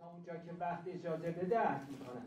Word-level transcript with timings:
تا 0.00 0.06
اونجا 0.14 0.32
که 0.32 0.50
وقت 0.60 0.82
اجازه 0.94 1.30
بده 1.30 1.58
عرض 1.58 1.80
می‌کنم. 1.90 2.22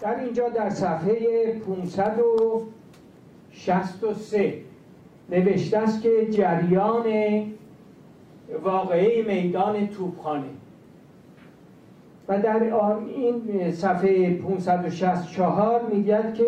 در 0.00 0.20
اینجا 0.20 0.48
در 0.48 0.70
صفحه 0.70 1.52
563 1.58 4.54
نوشته 5.30 5.78
است 5.78 6.02
که 6.02 6.26
جریان 6.30 7.06
واقعی 8.62 9.22
میدان 9.22 9.86
توپخانه. 9.86 10.48
و 12.28 12.42
در 12.42 12.62
این 13.16 13.72
صفحه 13.72 14.34
564 14.34 15.82
میگد 15.82 16.34
که 16.34 16.44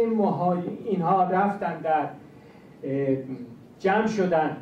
اینها 0.85 1.25
رفتن 1.25 1.81
در 1.81 2.09
جمع 3.79 4.07
شدن 4.07 4.57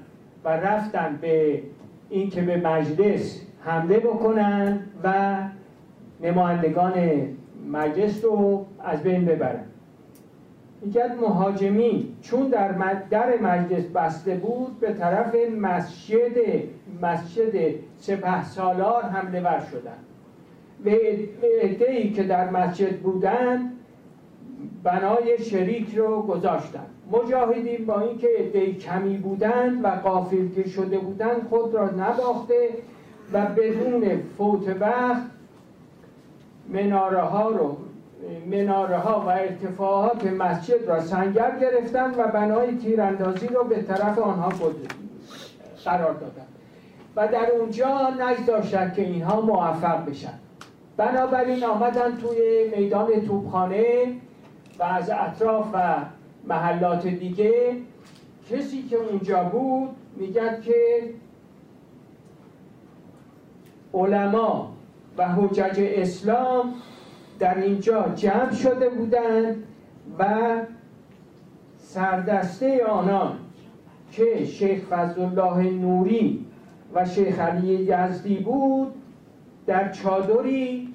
و 0.44 0.48
رفتن 0.48 1.18
به 1.20 1.62
اینکه 2.10 2.42
به 2.42 2.56
مجلس 2.56 3.40
حمله 3.64 3.98
بکنن 3.98 4.80
و 5.04 5.36
نمایندگان 6.22 6.92
مجلس 7.72 8.24
رو 8.24 8.66
از 8.84 9.02
بین 9.02 9.24
ببرن. 9.24 9.64
میگد 10.82 11.16
مهاجمین 11.20 12.08
چون 12.22 12.48
در 12.48 12.72
در 13.10 13.40
مجلس 13.42 13.84
بسته 13.84 14.34
بود 14.34 14.80
به 14.80 14.92
طرف 14.92 15.34
مسجد 15.60 16.36
مسجد 17.02 17.74
سپه 17.98 18.44
سالار 18.44 19.02
حمله 19.02 19.40
ور 19.40 19.62
شدن. 19.70 19.98
و 20.84 20.88
ای 21.88 22.10
که 22.10 22.22
در 22.22 22.50
مسجد 22.50 22.96
بودند 22.96 23.70
بنای 24.82 25.38
شریک 25.38 25.94
رو 25.94 26.22
گذاشتند 26.22 26.90
مجاهدین 27.12 27.86
با 27.86 28.00
اینکه 28.00 28.28
عدهای 28.38 28.74
کمی 28.74 29.16
بودند 29.16 29.84
و 29.84 29.88
قافلگیر 29.88 30.68
شده 30.68 30.98
بودند 30.98 31.42
خود 31.48 31.74
را 31.74 31.90
نباخته 31.90 32.68
و 33.32 33.46
بدون 33.46 34.22
فوت 34.38 34.76
وقت 34.80 35.22
مناره 36.68 37.20
ها 37.20 37.48
رو 37.48 37.76
مناره 38.46 38.96
ها 38.96 39.20
و 39.20 39.28
ارتفاعات 39.28 40.26
مسجد 40.26 40.88
را 40.88 41.00
سنگر 41.00 41.58
گرفتند 41.60 42.18
و 42.18 42.28
بنای 42.28 42.76
تیراندازی 42.76 43.46
را 43.46 43.62
به 43.62 43.82
طرف 43.82 44.18
آنها 44.18 44.52
قرار 45.84 46.14
دادند 46.14 46.48
و 47.16 47.28
در 47.28 47.50
اونجا 47.60 48.10
نگذاشتند 48.10 48.94
که 48.94 49.02
اینها 49.02 49.40
موفق 49.40 50.10
بشن. 50.10 50.38
بنابراین 50.96 51.64
آمدن 51.64 52.16
توی 52.16 52.70
میدان 52.76 53.20
توپخانه 53.26 54.06
و 54.78 54.82
از 54.82 55.10
اطراف 55.10 55.66
و 55.72 55.96
محلات 56.44 57.06
دیگه. 57.06 57.76
کسی 58.50 58.82
که 58.82 58.96
اونجا 58.96 59.44
بود 59.44 59.88
میگد 60.16 60.62
که 60.62 60.74
علما 63.94 64.72
و 65.18 65.28
حجج 65.28 65.74
اسلام 65.78 66.74
در 67.38 67.58
اینجا 67.58 68.12
جمع 68.14 68.52
شده 68.52 68.88
بودند 68.88 69.62
و 70.18 70.26
سردسته 71.78 72.84
آنان 72.84 73.38
که 74.12 74.44
شیخ 74.44 74.84
فضلالله 74.84 75.70
نوری 75.70 76.46
و 76.94 77.04
شیخ 77.04 77.38
علی 77.38 77.74
یزدی 77.74 78.36
بود 78.36 78.94
در 79.66 79.92
چادری 79.92 80.94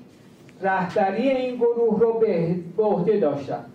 رهبری 0.61 1.30
این 1.30 1.55
گروه 1.55 2.00
رو 2.00 2.20
به 2.20 2.55
عهده 2.83 3.20
داشتن 3.20 3.66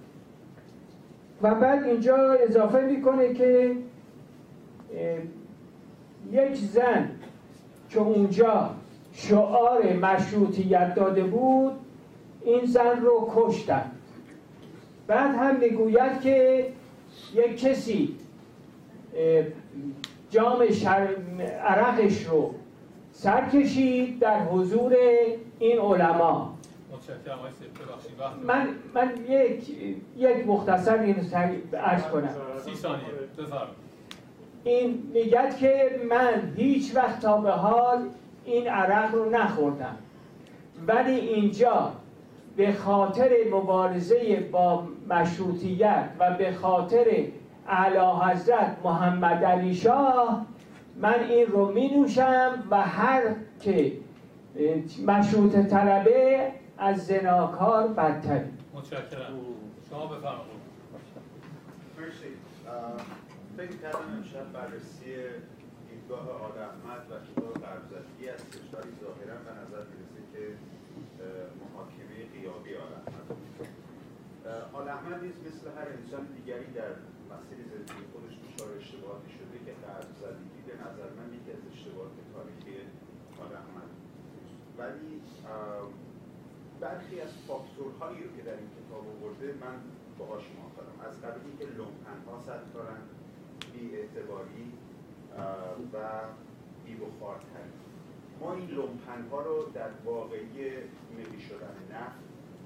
و 1.43 1.55
بعد 1.55 1.85
اینجا 1.85 2.17
اضافه 2.33 2.81
می‌کنه 2.81 3.35
که 3.35 3.77
یک 6.33 6.55
زن 6.57 7.11
که 7.91 8.01
اونجا 8.01 8.71
شعار 9.15 9.93
مشروطیت 9.93 10.95
داده 10.95 11.25
بود 11.25 11.73
این 12.45 12.65
زن 12.65 13.01
رو 13.01 13.33
کشتن. 13.37 13.91
بعد 15.07 15.35
هم 15.35 15.57
می‌گوید 15.57 16.21
که 16.21 16.67
یک 17.35 17.61
کسی 17.61 18.17
جام 20.31 20.71
شر... 20.71 21.09
عرقش 21.61 22.23
رو 22.25 22.55
سر 23.13 23.49
کشید 23.49 24.19
در 24.19 24.41
حضور 24.41 24.97
این 25.59 25.79
علما. 25.79 26.55
من, 28.43 28.69
من 28.95 29.13
یک, 29.29 29.71
یک 30.17 30.47
مختصر 30.47 30.99
این 30.99 31.17
عرض 31.75 32.03
کنم. 32.03 32.31
سی 32.65 32.75
ثانیه 32.75 33.05
این 34.65 35.11
میگد 35.15 35.57
که 35.57 36.01
من 36.09 36.53
هیچ 36.57 36.97
وقت 36.97 37.21
تا 37.21 37.37
به 37.41 37.51
حال 37.51 38.09
این 38.45 38.69
عرق 38.69 39.15
رو 39.15 39.31
نخوردم 39.31 39.97
ولی 40.87 41.13
اینجا 41.13 41.93
به 42.57 42.73
خاطر 42.73 43.31
مبارزه 43.53 44.49
با 44.53 44.87
مشروطیت 45.09 46.09
و 46.19 46.35
به 46.35 46.53
خاطر 46.53 47.07
اعلی 47.69 47.99
حضرت 47.99 48.77
محمد 48.85 49.45
علی 49.45 49.75
شاه 49.75 50.47
من 50.97 51.21
این 51.31 51.47
رو 51.47 51.73
می 51.73 51.89
نوشم 51.89 52.65
و 52.71 52.81
هر 52.81 53.23
که 53.61 53.93
مشروط 55.07 55.57
طلبه 55.57 56.53
از 56.79 57.07
زناکار 57.07 57.89
بدتری. 57.89 58.45
متشکرم. 58.75 59.35
شما 59.91 60.07
بفرمایید. 60.07 60.65
مرسی. 62.01 62.27
فکر 63.57 63.77
کردم 63.83 63.99
امشب 64.17 64.53
بررسی 64.53 65.15
دیدگاه 66.05 66.29
آل 66.47 66.59
احمد 66.71 67.03
و 67.11 67.15
کتاب 67.29 67.55
قربزدگی 67.65 68.29
از 68.29 68.43
کشوری 68.53 68.93
ظاهرا 69.03 69.39
به 69.47 69.53
نظر 69.61 69.85
می‌رسه 69.93 70.21
که 70.33 70.43
محاکمه 71.61 72.17
قیابی 72.35 72.73
آل 72.85 72.93
احمد 73.01 73.27
آل 74.79 74.89
احمد 74.97 75.19
نیز 75.25 75.37
مثل 75.47 75.67
هر 75.77 75.89
انسان 75.99 76.25
دیگری 76.37 76.69
در 76.81 76.93
مسیر 77.33 77.59
زندگی 77.73 78.05
خودش 78.13 78.35
دچار 78.45 78.71
اشتباهاتی 78.81 79.31
شده 79.39 79.57
که 79.65 79.73
غربزدگی 79.85 80.61
به 80.69 80.75
نظر 80.85 81.09
من 81.19 81.29
یکی 81.37 81.51
از 81.57 81.63
اشتباهات 81.73 82.15
تاریخی 82.35 82.75
آل 83.43 83.53
احمد 83.63 83.91
ولی 84.79 85.13
برخی 86.81 87.17
از 87.27 87.33
فاکتورهایی 87.49 88.19
رو 88.25 88.31
که 88.37 88.43
در 88.49 88.57
این 88.61 88.71
کتاب 88.79 89.05
آورده 89.15 89.47
من 89.65 89.77
باهاش 90.19 90.45
موافقم. 90.57 90.97
از 91.09 91.15
قبیل 91.25 91.53
که 91.59 91.67
لومپن 91.79 92.19
ها 92.27 92.37
دارن 92.75 93.03
بی 93.73 93.97
اعتباری 93.97 94.67
و 95.93 95.97
بی 96.85 96.95
بخارتری 96.95 97.75
ما 98.41 98.55
این 98.55 98.71
لومپن 98.71 99.29
ها 99.31 99.43
رو 99.43 99.65
در 99.75 99.91
واقعی 100.05 100.71
ملی 101.17 101.41
شدن 101.49 101.77
نفت 101.93 102.19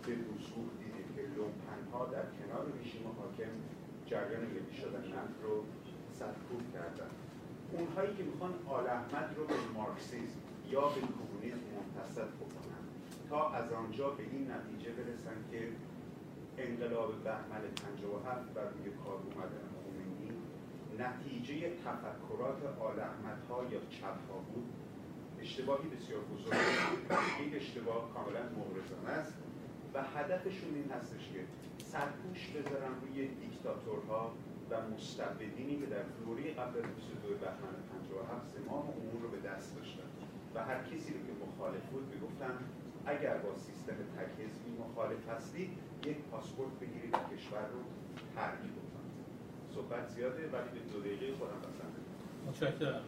به 0.06 0.12
وضوح 0.12 0.66
دیدیم 0.78 1.08
که 1.16 1.22
لومپن 1.36 1.92
ها 1.92 2.06
در 2.06 2.26
کنار 2.38 2.66
رژیم 2.80 3.02
حاکم 3.18 3.52
جریان 4.06 4.40
ملی 4.40 4.76
شدن 4.80 5.04
نفت 5.16 5.42
رو 5.42 5.64
سرکوب 6.12 6.72
کردن. 6.72 7.10
اونهایی 7.72 8.16
که 8.16 8.22
می‌خوان 8.24 8.54
آل 8.68 8.86
احمد 8.86 9.34
رو 9.36 9.44
به 9.46 9.54
مارکسیسم 9.74 10.40
یا 10.70 10.80
به 10.80 11.00
کمونیسم 11.00 11.66
منتصب 11.76 12.28
بکنن 12.40 12.82
تا 13.30 13.50
از 13.50 13.72
آنجا 13.72 14.10
به 14.10 14.22
این 14.22 14.50
نتیجه 14.50 14.90
برسن 14.90 15.36
که 15.50 15.68
انقلاب 16.58 17.24
بهمن 17.24 17.62
57 17.84 18.56
و 18.56 18.58
روی 18.58 18.90
کار 19.04 19.14
اومدن 19.14 19.77
نتیجه 20.98 21.54
تفکرات 21.84 22.60
آل 22.80 22.98
ها 23.48 23.64
یا 23.72 23.80
چپ 23.90 24.18
ها 24.30 24.38
بود. 24.38 24.72
اشتباهی 25.40 25.88
بسیار 25.88 26.20
بزرگ 26.20 26.58
این 27.40 27.54
اشتباه 27.54 28.14
کاملا 28.14 28.42
مغرضانه 28.58 29.08
است 29.08 29.34
و 29.94 30.02
هدفشون 30.02 30.74
این 30.74 30.90
هستش 30.90 31.24
که 31.32 31.40
سرپوش 31.84 32.48
بذارن 32.48 32.92
روی 33.02 33.28
دیکتاتورها 33.28 34.32
و 34.70 34.74
مستبدینی 34.90 35.76
که 35.80 35.86
در 35.86 36.02
دوره 36.24 36.42
قبل 36.54 36.78
از 36.78 36.86
22 36.94 37.34
بهمن 37.44 37.74
57 37.92 38.48
زمام 38.56 38.86
امور 38.98 39.22
رو 39.22 39.28
به 39.28 39.48
دست 39.48 39.76
داشتن. 39.76 40.08
و 40.54 40.64
هر 40.64 40.82
کسی 40.82 41.14
رو 41.14 41.20
که 41.26 41.32
مخالف 41.46 41.84
بود 41.92 42.14
می‌گفتن 42.14 42.54
اگر 43.06 43.38
با 43.38 43.56
سیستم 43.56 43.96
تک 44.16 44.34
مخالف 44.80 45.28
هستید 45.28 45.70
یک 46.04 46.16
پاسپورت 46.16 46.72
بگیرید 46.80 47.14
و 47.14 47.36
کشور 47.36 47.66
رو 47.74 47.80
ترک 48.34 48.58
بکنید 48.58 48.87
صحبت 49.74 50.08
زیاده 50.08 50.34
ولی 50.34 50.68
به 50.74 50.92
دو 50.92 51.00
دقیقه 51.00 51.26
خودم 51.38 51.58
بسنده 51.60 51.98
متشکرم. 52.48 53.00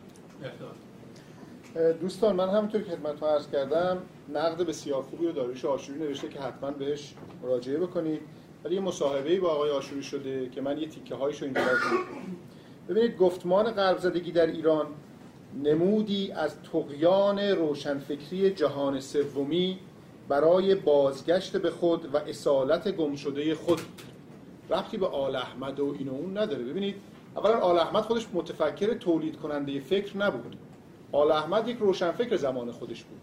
دوستان 2.01 2.37
من 2.37 2.49
همونطور 2.49 2.83
که 2.83 2.91
خدمتتون 2.91 3.29
عرض 3.29 3.49
کردم 3.51 4.03
نقد 4.29 4.62
بسیار 4.67 5.03
خوبی 5.03 5.27
رو 5.27 5.33
داریوش 5.33 5.65
آشوری 5.65 5.99
نوشته 5.99 6.29
که 6.29 6.41
حتما 6.41 6.71
بهش 6.71 7.15
مراجعه 7.43 7.79
بکنید. 7.79 8.21
ولی 8.65 8.75
یه 8.75 8.81
مصاحبه‌ای 8.81 9.41
با 9.41 9.49
آقای 9.49 9.71
آشوری 9.71 10.03
شده 10.03 10.49
که 10.49 10.61
من 10.61 10.79
یه 10.79 10.89
تیکه 10.89 11.15
هایشو 11.15 11.45
اینجا 11.45 11.61
ببینید 12.89 13.17
گفتمان 13.17 13.71
غرب 13.71 13.99
زدگی 13.99 14.33
در 14.33 14.47
ایران 14.47 14.87
نمودی 15.65 16.33
از 16.33 16.62
تقیان 16.73 17.39
روشنفکری 17.39 18.51
جهان 18.51 19.01
سومی 19.01 19.79
برای 20.29 20.75
بازگشت 20.75 21.57
به 21.57 21.71
خود 21.71 22.15
و 22.15 22.17
اصالت 22.17 22.89
گمشده 22.97 23.55
خود. 23.55 23.81
ربطی 24.70 24.96
به 24.96 25.06
آل 25.06 25.37
احمد 25.37 25.81
و 25.81 25.94
این 25.99 26.08
و 26.08 26.14
اون 26.14 26.38
نداره. 26.38 26.64
ببینید 26.64 26.94
اولا 27.37 27.58
آل 27.58 27.78
احمد 27.78 28.02
خودش 28.02 28.26
متفکر 28.34 28.94
تولید 28.94 29.37
کننده 29.37 29.81
فکر 29.81 30.17
نبود. 30.17 30.56
آل 31.12 31.32
احمد 31.32 31.69
یک 31.69 31.76
روشنفکر 31.78 32.37
زمان 32.37 32.72
خودش 32.72 33.05
بود. 33.05 33.20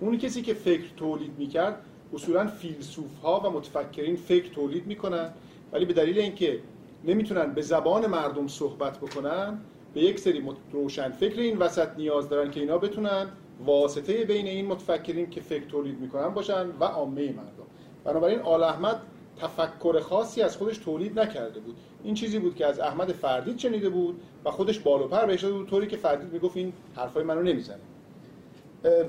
اون 0.00 0.18
کسی 0.18 0.42
که 0.42 0.54
فکر 0.54 0.94
تولید 0.96 1.32
می‌کرد 1.38 1.82
اصولا 2.14 2.46
فیلسوف 2.46 3.18
ها 3.22 3.40
و 3.40 3.50
متفکرین 3.50 4.16
فکر 4.16 4.52
تولید 4.52 4.86
می‌کنن 4.86 5.30
ولی 5.72 5.84
به 5.84 5.92
دلیل 5.92 6.18
اینکه 6.18 6.60
نمی‌تونن 7.04 7.54
به 7.54 7.62
زبان 7.62 8.06
مردم 8.06 8.48
صحبت 8.48 8.98
بکنن 8.98 9.58
به 9.94 10.00
یک 10.00 10.18
سری 10.18 10.44
روشن 10.72 11.10
فکر 11.10 11.40
این 11.40 11.58
وسط 11.58 11.88
نیاز 11.96 12.28
دارن 12.28 12.50
که 12.50 12.60
اینا 12.60 12.78
بتونن 12.78 13.26
واسطه 13.66 14.24
بین 14.24 14.46
این 14.46 14.66
متفکرین 14.66 15.30
که 15.30 15.40
فکر 15.40 15.64
تولید 15.64 16.00
می‌کنن 16.00 16.28
باشن 16.28 16.66
و 16.80 16.84
عامه 16.84 17.26
مردم. 17.32 17.66
بنابراین 18.04 18.38
آل 18.38 18.62
احمد 18.62 19.00
تفکر 19.42 20.00
خاصی 20.00 20.42
از 20.42 20.56
خودش 20.56 20.78
تولید 20.78 21.20
نکرده 21.20 21.60
بود. 21.60 21.76
این 22.04 22.14
چیزی 22.14 22.38
بود 22.38 22.56
که 22.56 22.66
از 22.66 22.80
احمد 22.80 23.12
فردید 23.12 23.58
شنیده 23.58 23.88
بود 23.88 24.20
و 24.44 24.50
خودش 24.50 24.78
بالو 24.78 25.08
پر 25.08 25.26
بهش 25.26 25.44
بود. 25.44 25.68
طوری 25.68 25.86
که 25.86 25.96
فردید 25.96 26.32
می‌گفت 26.32 26.56
این 26.56 26.72
حرفای 26.96 27.24
منو 27.24 27.42
نمی‌زنه. 27.42 27.80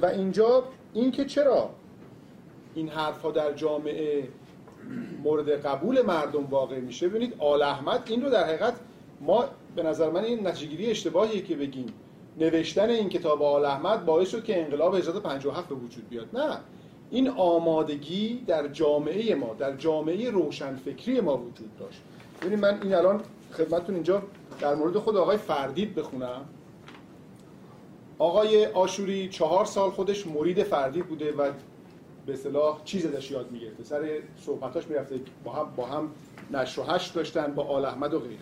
و 0.02 0.06
اینجا 0.06 0.64
این 0.94 1.12
که 1.12 1.26
چرا 1.26 1.70
این 2.76 2.90
حرفها 2.90 3.32
در 3.32 3.54
جامعه 3.54 4.28
مورد 5.24 5.50
قبول 5.50 6.02
مردم 6.02 6.46
واقع 6.46 6.80
میشه 6.80 7.10
ببینید 7.10 7.36
آل 7.40 7.62
احمد 7.62 8.04
این 8.06 8.22
رو 8.22 8.30
در 8.30 8.44
حقیقت 8.44 8.74
ما 9.22 9.46
به 9.76 9.84
نظر 9.84 10.10
من 10.10 10.24
این 10.24 10.48
نتیجهگیری 10.48 10.92
اشتباهیه 10.92 11.42
که 11.42 11.56
بگیم. 11.56 11.86
نوشتن 12.38 12.90
این 12.90 13.10
کتاب 13.10 13.44
آل 13.44 13.66
احمد 13.66 14.06
باعث 14.06 14.30
شد 14.30 14.44
که 14.44 14.62
انقلاب 14.62 14.96
1357 14.96 15.70
به 15.70 15.76
وجود 15.76 16.10
بیاد. 16.10 16.28
نه. 16.34 16.58
این 17.12 17.30
آمادگی 17.30 18.44
در 18.48 18.68
جامعه 18.68 19.36
ما 19.36 19.56
در 19.60 19.76
جامعه 19.76 20.30
روشنفکری 20.30 21.22
ما 21.22 21.38
وجود 21.38 21.78
داشت. 21.80 22.02
ببینید 22.42 22.60
من 22.60 22.80
این 22.84 22.94
الان 22.94 23.22
خدمتتون 23.52 23.96
اینجا 23.96 24.24
در 24.60 24.76
مورد 24.76 24.98
خود 24.98 25.18
آقای 25.18 25.38
فردید 25.38 25.96
بخونم. 25.96 26.46
آقای 28.20 28.66
آشوری 28.66 29.30
چهار 29.30 29.66
سال 29.66 29.90
خودش 29.90 30.28
مرید 30.28 30.64
فردید 30.64 31.06
بوده 31.06 31.32
و 31.32 31.52
به 32.26 32.34
اصطلاح 32.34 32.82
چیز 32.86 33.06
ازش 33.06 33.32
یاد 33.32 33.52
می‌گرفته. 33.52 33.84
سر 33.84 34.20
صحبتاش 34.46 34.88
می‌رفته 34.88 35.20
با 35.44 35.52
هم 35.52 35.74
با 35.76 35.86
هم 35.86 36.12
نشر 36.52 36.82
و 36.82 36.84
هشت 36.84 37.14
داشتن 37.14 37.54
با 37.56 37.64
آل 37.64 37.86
احمد 37.86 38.14
و 38.14 38.20
غیره. 38.20 38.42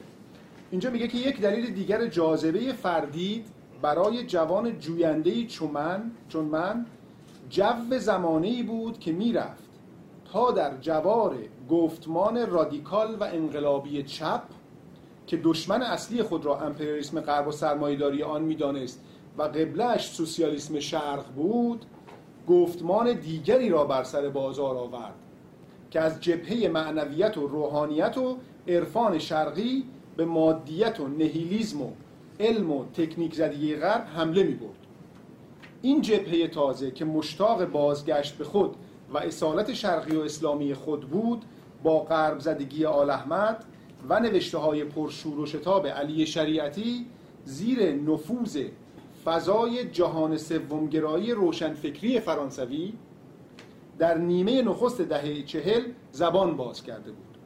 اینجا 0.71 0.89
میگه 0.89 1.07
که 1.07 1.18
یک 1.18 1.42
دلیل 1.42 1.74
دیگر 1.74 2.07
جاذبه 2.07 2.74
فردید 2.74 3.48
برای 3.81 4.25
جوان 4.25 4.80
جوینده 4.80 5.45
چون 5.45 5.71
من 5.71 6.12
چون 6.30 6.45
من 6.45 6.86
جو 7.50 7.98
زمانه 8.00 8.63
بود 8.63 9.00
که 9.00 9.12
می‌رفت 9.12 9.69
تا 10.31 10.51
در 10.51 10.78
جوار 10.78 11.38
گفتمان 11.69 12.48
رادیکال 12.48 13.16
و 13.19 13.24
انقلابی 13.24 14.04
چپ 14.04 14.42
که 15.28 15.38
دشمن 15.38 15.81
اصلی 15.81 16.24
خود 16.24 16.46
را 16.46 16.60
امپریالیسم 16.60 17.22
غرب 17.22 17.48
و 17.48 17.51
سرمایه‌داری 17.51 18.24
آن 18.24 18.42
می‌دانست 18.42 19.04
و 19.38 19.44
قبلش 19.44 20.12
سوسیالیسم 20.12 20.80
شرق 20.80 21.25
بود 21.36 21.86
گفتمان 22.48 23.13
دیگری 23.13 23.69
را 23.69 23.86
بر 23.86 24.04
سر 24.04 24.30
بازار 24.30 24.78
آورد 24.78 25.16
که 25.92 26.00
از 26.00 26.22
جبهه 26.22 26.68
معنویت 26.68 27.38
و 27.38 27.48
روحانیت 27.48 28.18
و 28.18 28.38
عرفان 28.68 29.19
شرقی 29.19 29.84
به 30.18 30.25
مادیت 30.25 31.00
و 31.00 31.07
نهیلیزم 31.07 31.81
و 31.81 31.92
علم 32.40 32.72
و 32.72 32.86
تکنیک 32.86 33.36
زدگی 33.36 33.75
غرب 33.75 34.07
حمله 34.16 34.44
می. 34.44 34.60
این 35.81 36.02
جبهه 36.02 36.48
تازه 36.48 36.92
که 36.92 37.06
مشتاق 37.06 37.66
بازگشت 37.66 38.38
به 38.38 38.44
خود 38.44 38.76
و 39.14 39.18
اصالت 39.18 39.74
شرقی 39.74 40.16
و 40.16 40.22
اسلامی 40.22 40.74
خود 40.74 41.10
بود 41.10 41.46
با 41.84 42.00
غرب 42.00 42.40
زدگی 42.40 42.86
آل 42.86 43.10
احمد 43.10 43.66
و 44.10 44.20
نوشته 44.20 44.58
های 44.58 44.84
پرشور 44.84 45.40
و 45.40 45.46
شتاب 45.46 45.88
علی 45.88 46.26
شریعتی 46.26 47.06
زیر 47.46 47.92
نفوذ 47.92 48.64
فضای 49.26 49.90
جهان 49.90 50.38
سومگرایی 50.38 51.31
روشنفکری 51.31 52.20
فرانسوی 52.20 52.94
در 54.00 54.18
نیمه 54.18 54.62
نخست 54.62 55.02
دهه 55.02 55.44
چهل 55.44 55.84
زبان 56.12 56.58
باز 56.58 56.84
کرده 56.84 57.12
بود 57.12 57.38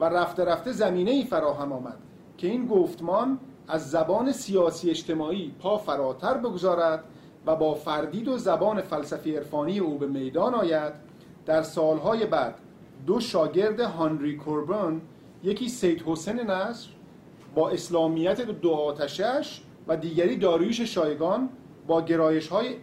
و 0.00 0.04
رفته 0.04 0.44
رفته 0.44 0.72
زمینه 0.72 1.10
ای 1.10 1.24
فراهم 1.24 1.72
آمد 1.72 1.98
که 2.36 2.48
این 2.48 2.66
گفتمان 2.66 3.38
از 3.68 3.90
زبان 3.90 4.32
سیاسی 4.32 4.90
اجتماعی 4.90 5.54
پا 5.60 5.78
فراتر 5.78 6.34
بگذارد 6.34 7.04
و 7.48 7.56
با 7.56 7.74
فردید 7.74 8.28
و 8.28 8.38
زبان 8.38 8.80
فلسفی 8.80 9.36
عرفانی 9.36 9.78
او 9.78 9.98
به 9.98 10.06
میدان 10.06 10.54
آید 10.54 10.92
در 11.46 11.62
سالهای 11.62 12.26
بعد 12.26 12.54
دو 13.06 13.20
شاگرد 13.20 13.80
هانری 13.80 14.36
کوربن 14.36 15.00
یکی 15.42 15.68
سید 15.68 16.02
حسین 16.06 16.40
نصر 16.40 16.88
با 17.54 17.70
اسلامیت 17.70 18.40
دو 18.40 18.72
آتشش 18.72 19.60
و 19.86 19.96
دیگری 19.96 20.36
داریوش 20.36 20.80
شایگان 20.80 21.48
با 21.86 22.02
گرایش 22.02 22.48
های 22.48 22.74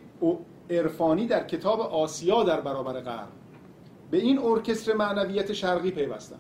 عرفانی 0.70 1.28
در 1.28 1.48
کتاب 1.48 1.80
آسیا 1.80 2.44
در 2.44 2.62
برابر 2.62 3.02
غرب. 3.02 3.28
به 4.12 4.18
این 4.18 4.40
ارکستر 4.40 4.94
معنویت 4.94 5.54
شرقی 5.54 5.92
پیوستند. 5.92 6.40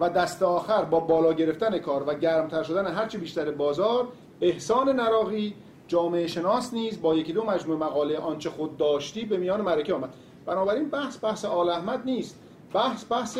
و 0.00 0.10
دست 0.10 0.42
آخر 0.42 0.84
با 0.84 1.00
بالا 1.00 1.32
گرفتن 1.32 1.78
کار 1.78 2.04
و 2.06 2.14
گرمتر 2.14 2.62
شدن 2.62 2.86
هرچی 2.86 3.18
بیشتر 3.18 3.50
بازار 3.50 4.08
احسان 4.40 4.88
نراقی 4.88 5.54
جامعه 5.88 6.26
شناس 6.26 6.74
نیز 6.74 7.02
با 7.02 7.14
یکی 7.14 7.32
دو 7.32 7.44
مجموعه 7.44 7.78
مقاله 7.78 8.18
آنچه 8.18 8.50
خود 8.50 8.76
داشتی 8.76 9.24
به 9.24 9.36
میان 9.36 9.60
مرکه 9.60 9.94
آمد. 9.94 10.14
بنابراین 10.46 10.88
بحث 10.88 11.24
بحث 11.24 11.44
آل 11.44 11.68
احمد 11.68 12.02
نیست. 12.04 12.38
بحث 12.74 13.04
بحث 13.10 13.38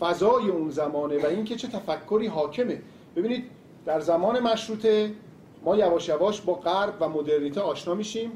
فضای 0.00 0.48
اون 0.48 0.70
زمانه 0.70 1.22
و 1.22 1.26
اینکه 1.26 1.56
چه 1.56 1.68
تفکری 1.68 2.26
حاکمه. 2.26 2.82
ببینید 3.16 3.44
در 3.86 4.00
زمان 4.00 4.40
مشروطه 4.40 5.12
ما 5.64 5.76
یواش 5.76 6.08
یواش 6.08 6.40
با 6.40 6.54
غرب 6.54 6.94
و 7.00 7.08
مدرنیته 7.08 7.60
آشنا 7.60 7.94
میشیم. 7.94 8.32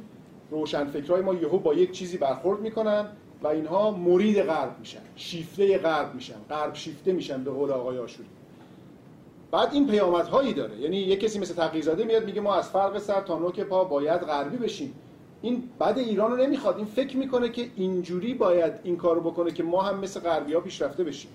روشنفکرای 0.51 1.23
ما 1.23 1.35
یهو 1.35 1.59
با 1.59 1.75
یک 1.75 1.93
چیزی 1.93 2.19
برخورد 2.19 2.61
می‌کنن 2.61 3.07
و 3.43 3.47
اینها 3.47 3.91
مرید 3.91 4.43
غرب 4.43 4.79
میشن 4.79 5.01
شیفته 5.17 5.79
غرب 5.79 6.15
میشن 6.15 6.39
غرب 6.51 6.75
شیفته 6.75 7.13
میشن 7.13 7.45
به 7.45 7.51
قول 7.51 7.71
آقای 7.71 7.99
آشوری. 7.99 8.29
بعد 9.51 9.69
این 9.73 9.87
پیامدهایی 9.87 10.53
داره. 10.53 10.77
یعنی 10.77 10.97
یک 10.97 11.21
کسی 11.21 11.39
مثل 11.39 11.55
تقیزاده 11.55 12.05
میاد 12.05 12.25
میگه 12.25 12.41
ما 12.41 12.55
از 12.55 12.69
فرق 12.69 12.99
سر 12.99 13.21
تا 13.21 13.39
نوک 13.39 13.61
پا 13.61 13.85
باید 13.85 14.21
غربی 14.21 14.57
بشیم. 14.57 14.95
این 15.43 15.63
بعد 15.79 15.99
ایران 15.99 16.31
رو 16.31 16.37
نمی‌خواد. 16.37 16.77
این 16.77 16.87
فکر 16.87 17.17
می‌کنه 17.17 17.49
که 17.49 17.71
اینجوری 17.77 18.35
باید 18.35 18.73
این 18.85 18.97
کارو 18.97 19.21
بکنه 19.21 19.51
که 19.51 19.63
ما 19.63 19.83
هم 19.83 20.01
مثل 20.01 20.21
غربی 20.21 20.53
ها 20.55 20.61
پیشرفته 20.61 21.05
بشیم. 21.05 21.31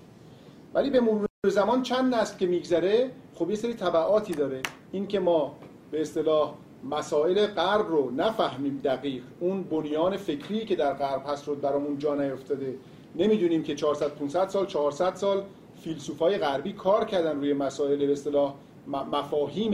ولی 0.74 0.90
به 0.90 1.00
مرور 1.00 1.26
زمان 1.46 1.82
چند 1.82 2.14
نسل 2.14 2.38
که 2.38 2.46
میگذره 2.46 3.10
خب 3.34 3.50
یه 3.50 3.56
سری 3.56 3.74
تبعاتی 3.74 4.32
داره. 4.32 4.62
این 4.92 5.06
که 5.06 5.20
ما 5.20 5.56
به 5.90 6.00
اصطلاح 6.00 6.54
مسائل 6.90 7.46
غرب 7.46 7.88
رو 7.88 8.10
نفهمیم 8.10 8.80
دقیق. 8.84 9.22
اون 9.40 9.62
بنیان 9.62 10.16
فکری 10.16 10.64
که 10.64 10.76
در 10.76 10.92
غرب 10.92 11.22
هست 11.26 11.48
رو 11.48 11.54
برامون 11.54 11.98
جا 11.98 12.14
نیفتاده. 12.14 12.74
نمی‌دونیم 13.16 13.62
که 13.62 13.74
400 13.74 14.08
500 14.08 14.48
سال 14.48 14.66
400 14.66 15.14
سال 15.14 15.42
فیلسوفای 15.84 16.38
غربی 16.38 16.72
کار 16.72 17.04
کردن 17.04 17.36
روی 17.36 17.52
مسائل 17.52 18.06
به 18.06 18.12
اصطلاح 18.12 18.54
مفاهیم 18.86 19.70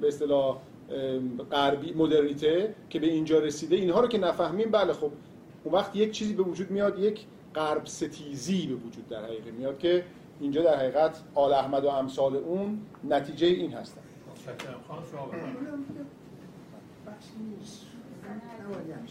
به 0.00 0.08
اصطلاح 0.08 0.58
غربی 1.50 1.92
مدرنیته 1.92 2.74
که 2.90 2.98
به 3.00 3.06
اینجا 3.06 3.38
رسیده 3.38 3.76
اینها 3.76 4.00
رو 4.00 4.08
که 4.08 4.18
نفهمیم 4.18 4.70
بله 4.70 4.92
خب 4.92 5.10
اون 5.64 5.74
وقت 5.74 5.96
یک 5.96 6.10
چیزی 6.10 6.34
به 6.34 6.42
وجود 6.42 6.70
میاد 6.70 6.98
یک 6.98 7.26
غرب 7.54 7.86
ستیزی 7.86 8.66
به 8.66 8.74
وجود 8.74 9.08
در 9.08 9.24
حقیقت 9.24 9.52
میاد 9.52 9.78
که 9.78 10.04
اینجا 10.40 10.62
در 10.62 10.76
حقیقت 10.76 11.22
آل 11.34 11.52
احمد 11.52 11.84
و 11.84 11.88
امثال 11.88 12.36
اون 12.36 12.80
نتیجه 13.08 13.46
این 13.46 13.72
هستن. 13.72 14.00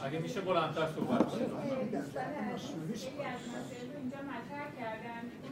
اگه 0.02 0.20
میشه 0.20 0.42
بلندتر 0.42 0.86
صحبت 0.96 1.28
کنید 1.28 1.50
اینجا 4.02 4.18
مطرح 4.18 4.76
کردن. 4.80 5.45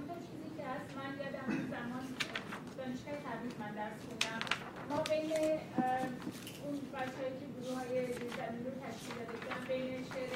که 0.63 0.69
از 0.79 0.87
من 0.97 1.11
یادم 1.23 1.49
زمان 1.73 2.05
دانشگاه 2.77 3.17
تبریز 3.25 3.55
من 3.61 3.71
درس 3.79 3.99
خوندم. 4.07 4.41
ما 4.89 4.99
بین 5.11 5.31
اون 6.63 6.75
بچه‌ای 6.93 7.33
که 7.39 7.47
گروه 7.55 7.73
های 7.79 7.93
زمین 8.37 8.63
رو 8.67 8.73
تشکیل 8.83 9.15
داده 9.19 9.35
بودن 9.39 9.61
بین 9.71 9.89
شعر 10.11 10.33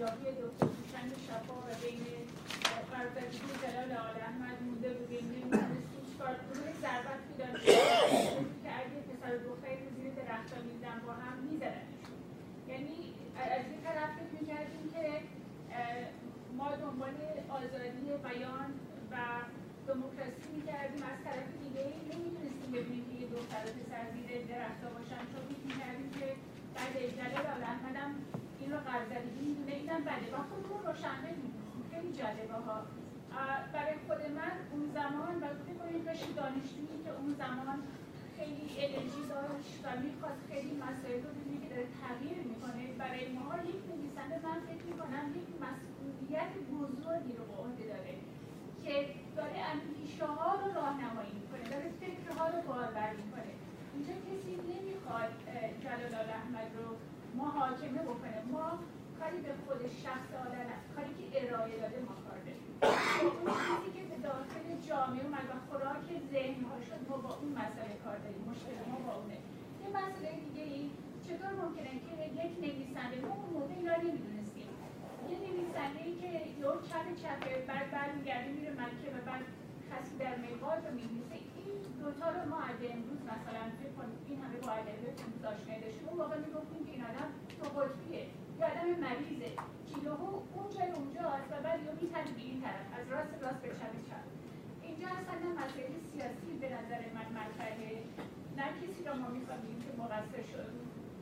یاهی 0.00 0.28
دکتر 0.42 0.70
سوشن 0.76 1.06
شفا 1.26 1.56
و 1.66 1.70
بین 1.82 2.04
فرزدگی 2.90 3.52
جلال 3.62 3.92
آل 4.06 4.16
احمد 4.28 4.56
مونده 4.66 4.90
بودیم. 4.96 5.24
نمی‌دونستیم 5.34 6.02
چیکار 6.08 6.34
گروه 6.46 6.68
ضربت 6.84 7.20
بودن 7.28 7.52
که 8.62 8.70
اگه 8.80 8.98
پسر 9.08 9.32
دختری 9.46 9.80
رو 9.84 9.90
زیر 9.96 10.12
درختا 10.20 10.58
میدن 10.70 10.98
با 11.06 11.12
هم 11.22 11.34
میزدنشون. 11.46 12.18
یعنی 12.70 12.96
از 13.56 13.64
این 13.70 13.80
طرف 13.86 14.10
فکر 14.18 14.32
می‌کردیم 14.38 14.84
که 14.94 15.04
ما 16.58 16.68
دنبال 16.82 17.16
آزادی 17.58 18.06
بیان 18.28 18.70
و 19.12 19.16
دموکراسی 19.88 20.48
می‌کردیم 20.56 21.02
از 21.12 21.18
طرف 21.26 21.48
دیگه 21.62 21.84
نمی‌تونستیم 22.10 22.70
ببینیم 22.76 23.04
که 23.08 23.14
یه 23.22 23.28
دختر 23.36 23.62
و 23.66 23.70
پسر 23.78 24.04
زیر 24.14 24.28
درختا 24.52 24.88
باشن 24.96 25.22
چون 25.30 25.42
فکر 25.48 25.64
می‌کردیم 25.70 26.10
که 26.18 26.26
بعد 26.74 26.94
جلال 27.18 27.46
آل 27.54 27.62
احمدم 27.72 28.10
این 28.60 28.61
رو 28.72 28.78
قرضدگی 28.90 29.44
می‌دونه 29.48 29.74
دیدم 29.80 30.02
بله 30.10 30.26
و 30.34 30.38
خودمون 30.48 30.80
روشنه 30.88 31.30
می‌دونیم 31.42 31.84
خیلی 31.92 32.10
جالبه 32.20 32.58
ها. 32.66 32.78
برای 33.74 33.96
خود 34.06 34.20
من 34.38 34.54
اون 34.72 34.84
زمان 34.98 35.34
و 35.42 35.46
فکر 35.66 35.78
کنید 35.82 36.04
داشتی 36.08 36.32
دانشجویی 36.40 36.98
که 37.04 37.10
اون 37.18 37.30
زمان 37.42 37.78
خیلی 38.38 38.66
انرژی 38.84 39.24
داشت 39.34 39.74
و 39.84 39.86
می‌خواست 40.04 40.42
خیلی 40.50 40.72
مسائل 40.86 41.18
رو 41.24 41.30
ببینی 41.36 41.58
که 41.62 41.68
داره 41.72 41.86
تغییر 42.02 42.38
می‌کنه. 42.50 42.82
برای 43.02 43.24
ما 43.38 43.48
یک 43.70 43.80
نویسنده 43.90 44.36
من 44.46 44.58
فکر 44.68 44.84
می‌کنم 44.90 45.24
یک 45.40 45.48
مسئولیت 45.66 46.52
بزرگی 46.72 47.32
رو 47.38 47.44
به 47.50 47.54
عهده 47.62 47.84
داره 47.94 48.14
که 48.82 48.94
داره 49.38 49.58
اندیشه 49.72 50.26
ها 50.36 50.50
رو 50.60 50.66
راهنمایی 50.80 51.32
می‌کنه 51.40 51.64
داره 51.74 51.88
فکرها 52.02 52.44
رو 52.54 52.58
بارور 52.68 53.10
می‌کنه. 53.20 53.52
اینجا 53.94 54.14
کسی 54.26 54.52
نمی‌خواد 54.70 55.32
جلال 55.84 56.28
احمد 56.40 56.70
رو 56.78 56.86
محاکمه 57.40 58.02
بکنه 58.10 58.38
ما 58.52 58.66
کاری 59.18 59.38
به 59.46 59.52
خود 59.64 59.80
شخص 60.04 60.28
آدم 60.44 60.68
کاری 60.94 61.12
که 61.18 61.24
ارائه 61.40 61.74
داده 61.82 61.98
ما 62.08 62.14
کار 62.24 62.38
داریم. 62.46 62.68
اون 63.40 63.52
چیزی 63.66 63.90
که 63.96 64.02
به 64.10 64.16
داخل 64.28 64.66
جامعه 64.88 65.22
اومد 65.26 65.46
و 65.50 65.54
خوراک 65.66 66.06
ذهن 66.32 66.60
ها 66.68 66.76
شد 66.88 67.00
ما 67.08 67.16
با 67.24 67.30
اون 67.40 67.50
مسئله 67.62 67.94
کار 68.04 68.18
داریم. 68.24 68.42
مشکل 68.50 68.76
ما 68.90 68.98
با 69.06 69.12
اونه. 69.20 69.38
یه 69.82 69.88
مسئله 70.00 70.30
دیگه 70.44 70.64
ای 70.70 70.80
چطور 71.26 71.52
ممکنه 71.62 71.90
که 72.04 72.12
یک 72.42 72.52
نویسنده 72.64 73.16
ما 73.26 73.32
اون 73.40 73.50
موقع 73.56 73.74
اینا 73.80 73.96
نمی‌دونستیم. 74.04 74.68
یه 75.30 75.36
نویسنده 75.46 76.00
ای 76.06 76.14
که 76.22 76.30
یه 76.62 76.70
چپ 76.88 77.06
چپه 77.22 77.54
بعد 77.68 77.86
برمیگرده 77.96 78.48
میره 78.56 78.72
مکه 78.80 79.08
و 79.14 79.18
بعد 79.28 79.44
کسی 79.88 80.12
در 80.22 80.36
میوار 80.44 80.76
رو 80.84 80.90
این 81.02 81.12
دوتا 82.04 82.26
رو 82.36 82.42
ما 82.52 82.58
اگه 82.70 82.86
امروز 82.96 83.20
مثلا 83.32 83.62
این 84.28 84.38
همه 84.42 84.56
با 84.66 84.72
ادبیات 84.80 85.16
امروز 85.24 85.44
آشنایی 85.52 85.80
داشتیم 85.84 86.06
اون 86.08 86.18
موقع 86.22 86.36
می‌گفتیم 86.46 86.80
که 86.86 86.92
این 86.94 87.04
آدم 87.10 87.28
دو 87.58 87.66
قطبیه 87.76 88.22
یه 88.58 88.64
آدم 88.70 88.88
مریضه. 89.04 89.50
که 89.88 89.96
یهو 90.06 90.26
اون 90.54 90.66
جای 90.74 90.90
اونجاست 90.98 91.48
و 91.52 91.54
بعد 91.64 91.78
یهو 91.84 91.94
میپره 92.02 92.30
به 92.38 92.42
این 92.48 92.58
طرف. 92.64 92.86
از 92.96 93.04
راست 93.12 93.34
راست 93.44 93.60
به 93.62 93.68
چپ 93.78 93.94
چپ. 94.08 94.24
اینجا 94.86 95.08
اصلا 95.18 95.34
مسئله 95.60 95.96
سیاسی 96.10 96.50
به 96.62 96.68
نظر 96.76 97.02
من 97.16 97.28
مطرحه. 97.38 97.90
نه 98.58 98.66
کسی 98.78 99.00
را 99.06 99.12
ما 99.20 99.28
می‌خوایم 99.36 99.78
که 99.84 99.90
مقصر 100.02 100.42
شد 100.52 100.70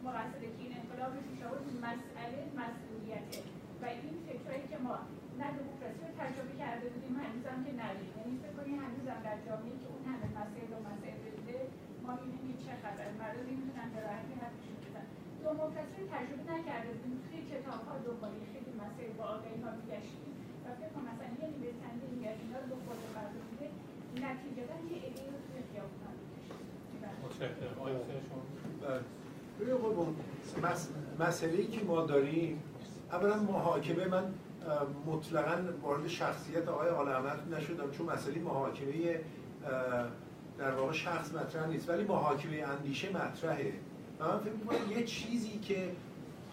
مقصر 0.07 0.43
که 0.57 0.61
این 0.65 0.73
انقلاب 0.81 1.13
پیش 1.27 1.41
آورد. 1.47 1.65
مسئله 1.89 2.39
مسئولیته. 2.63 3.41
و 3.81 3.85
این 4.03 4.15
فکرهایی 4.29 4.65
که 4.71 4.79
ما 4.87 4.97
نه 5.41 5.49
دموکراسی 5.59 6.03
رو 6.07 6.13
تجربه 6.23 6.55
کرده 6.63 6.87
بودیم 6.93 7.15
هنوزم 7.23 7.59
که 7.67 7.73
نداریم. 7.83 8.13
یعنی 8.19 8.35
فکر 8.43 8.55
کنید 8.59 8.77
هنوزم 8.85 9.19
در 9.29 9.39
جامعه 9.47 9.75
که 9.83 9.87
اون 9.93 10.03
همه 10.11 10.27
مسائل 10.39 10.71
و 10.77 10.79
مسائل 10.89 11.19
بوده 11.37 11.59
ما 12.05 12.13
می‌بینیم 12.23 12.57
چه 12.65 12.70
خبر. 12.83 13.09
مردم 13.21 13.45
نمی‌تونن 13.51 13.89
به 13.95 14.01
راحتی 14.07 14.35
حرفشون 14.43 14.77
بزن 14.85 15.07
دموکراسی 15.45 15.97
رو 16.03 16.07
تجربه 16.15 16.45
نکرده 16.55 16.91
بودیم. 16.99 17.19
توی 17.27 17.39
کتاب 17.53 17.81
ها 17.89 17.95
دنبال 18.07 18.33
خیلی 18.53 18.73
مسائل 18.83 19.13
با 19.19 19.25
آگاهی 19.35 19.59
ها 19.65 19.71
میگشتیم. 19.81 20.33
و 20.65 20.67
فکر 20.81 20.93
کنم 20.95 21.07
مثلا 21.11 21.29
یه 21.41 21.47
نویسنده 21.55 22.07
میاد 22.17 22.39
اینا 22.43 22.59
رو 22.63 22.67
به 22.73 22.77
خود 22.85 22.99
مردم 23.17 23.45
میده 23.51 23.69
نتیجتا 24.27 24.77
یه 24.91 24.99
ایده 25.05 25.23
رو 25.31 25.39
توی 25.47 25.61
خیابون 25.71 26.01
ها 26.05 26.11
مسئله 31.27 31.67
که 31.67 31.85
ما 31.85 32.03
داریم 32.03 32.63
اولا 33.13 33.37
محاکمه 33.37 34.09
من 34.09 34.25
مطلقا 35.07 35.57
وارد 35.83 36.09
شخصیت 36.09 36.69
آقای 36.69 36.89
آل 36.89 37.09
احمد 37.09 37.55
نشدم 37.55 37.91
چون 37.91 38.07
مسئله 38.07 38.39
محاکمه 38.39 39.21
در 40.61 40.75
واقع 40.75 40.93
شخص 40.93 41.35
مطرح 41.35 41.69
نیست 41.69 41.89
ولی 41.89 42.05
محاکمه 42.05 42.63
اندیشه 42.63 43.09
مطرحه. 43.13 43.73
و 44.19 44.25
من 44.25 44.39
فکر 44.39 44.53
می‌کنم 44.53 44.99
یه 44.99 45.05
چیزی 45.05 45.59
که 45.59 45.93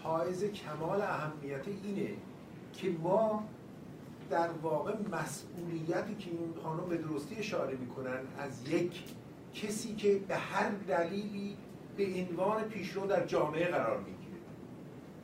حائز 0.04 0.44
کمال 0.44 1.02
اهمیت 1.02 1.68
اینه 1.84 2.10
که 2.74 2.90
ما 2.90 3.44
در 4.30 4.50
واقع 4.62 4.94
مسئولیتی 5.12 6.16
که 6.16 6.32
این 6.32 6.54
خانم 6.64 6.90
به 6.90 6.98
درستی 6.98 7.36
اشاره 7.36 7.78
می‌کنن 7.78 8.20
از 8.40 8.70
یک 8.70 9.04
کسی 9.54 9.96
که 9.96 10.20
به 10.28 10.36
هر 10.36 10.70
دلیلی 10.88 11.58
به 11.98 12.06
عنوان 12.06 12.64
پیشرو 12.64 13.08
در 13.08 13.26
جامعه 13.26 13.68
قرار 13.68 13.98
می‌گیره. 13.98 14.42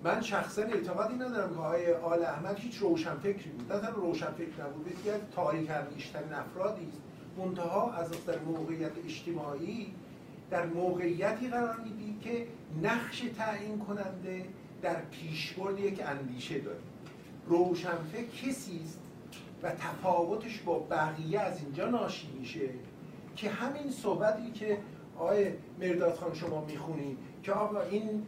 من 0.04 0.22
شخصا 0.22 0.62
اعتقادی 0.62 1.16
ندارم 1.16 1.54
که 1.54 1.60
آقای 1.60 1.94
آل 1.94 2.24
احمد 2.24 2.60
هیچ 2.60 2.78
روشنفکری 2.78 3.50
بود. 3.50 3.74
نه 3.74 3.80
تنها 3.80 4.02
روشنفکر 4.02 4.64
نبود 4.66 4.88
از 4.88 5.22
تاریک 5.36 5.70
اندیشترین 5.72 6.34
افرادی 6.34 6.88
است. 6.88 7.02
منتها 7.38 7.94
از 7.94 8.26
در 8.26 8.40
موقعیت 8.40 8.92
اجتماعی 9.06 9.94
در 10.50 10.66
موقعیتی 10.66 11.48
قرار 11.48 11.78
میدی 11.84 12.18
که 12.22 12.48
نقش 12.84 13.24
تعیین 13.38 13.80
کننده 13.80 14.46
در 14.82 15.02
پیشبرد 15.02 15.80
یک 15.80 16.02
اندیشه 16.06 16.60
داره 16.60 16.80
روشنفکر 17.48 18.26
کسی 18.26 18.82
است 18.84 19.00
و 19.64 19.72
تفاوتش 19.72 20.60
با 20.60 20.80
بقیه 20.80 21.40
از 21.40 21.62
اینجا 21.62 21.90
ناشی 21.90 22.28
میشه 22.40 22.70
که 23.36 23.50
همین 23.50 23.92
صحبتی 23.92 24.52
که 24.52 24.78
آقای 25.18 25.52
مرداد 25.80 26.16
خان 26.16 26.34
شما 26.34 26.66
می‌خونید 26.66 27.18
که 27.44 27.52
آقا 27.52 27.82
این 27.82 28.26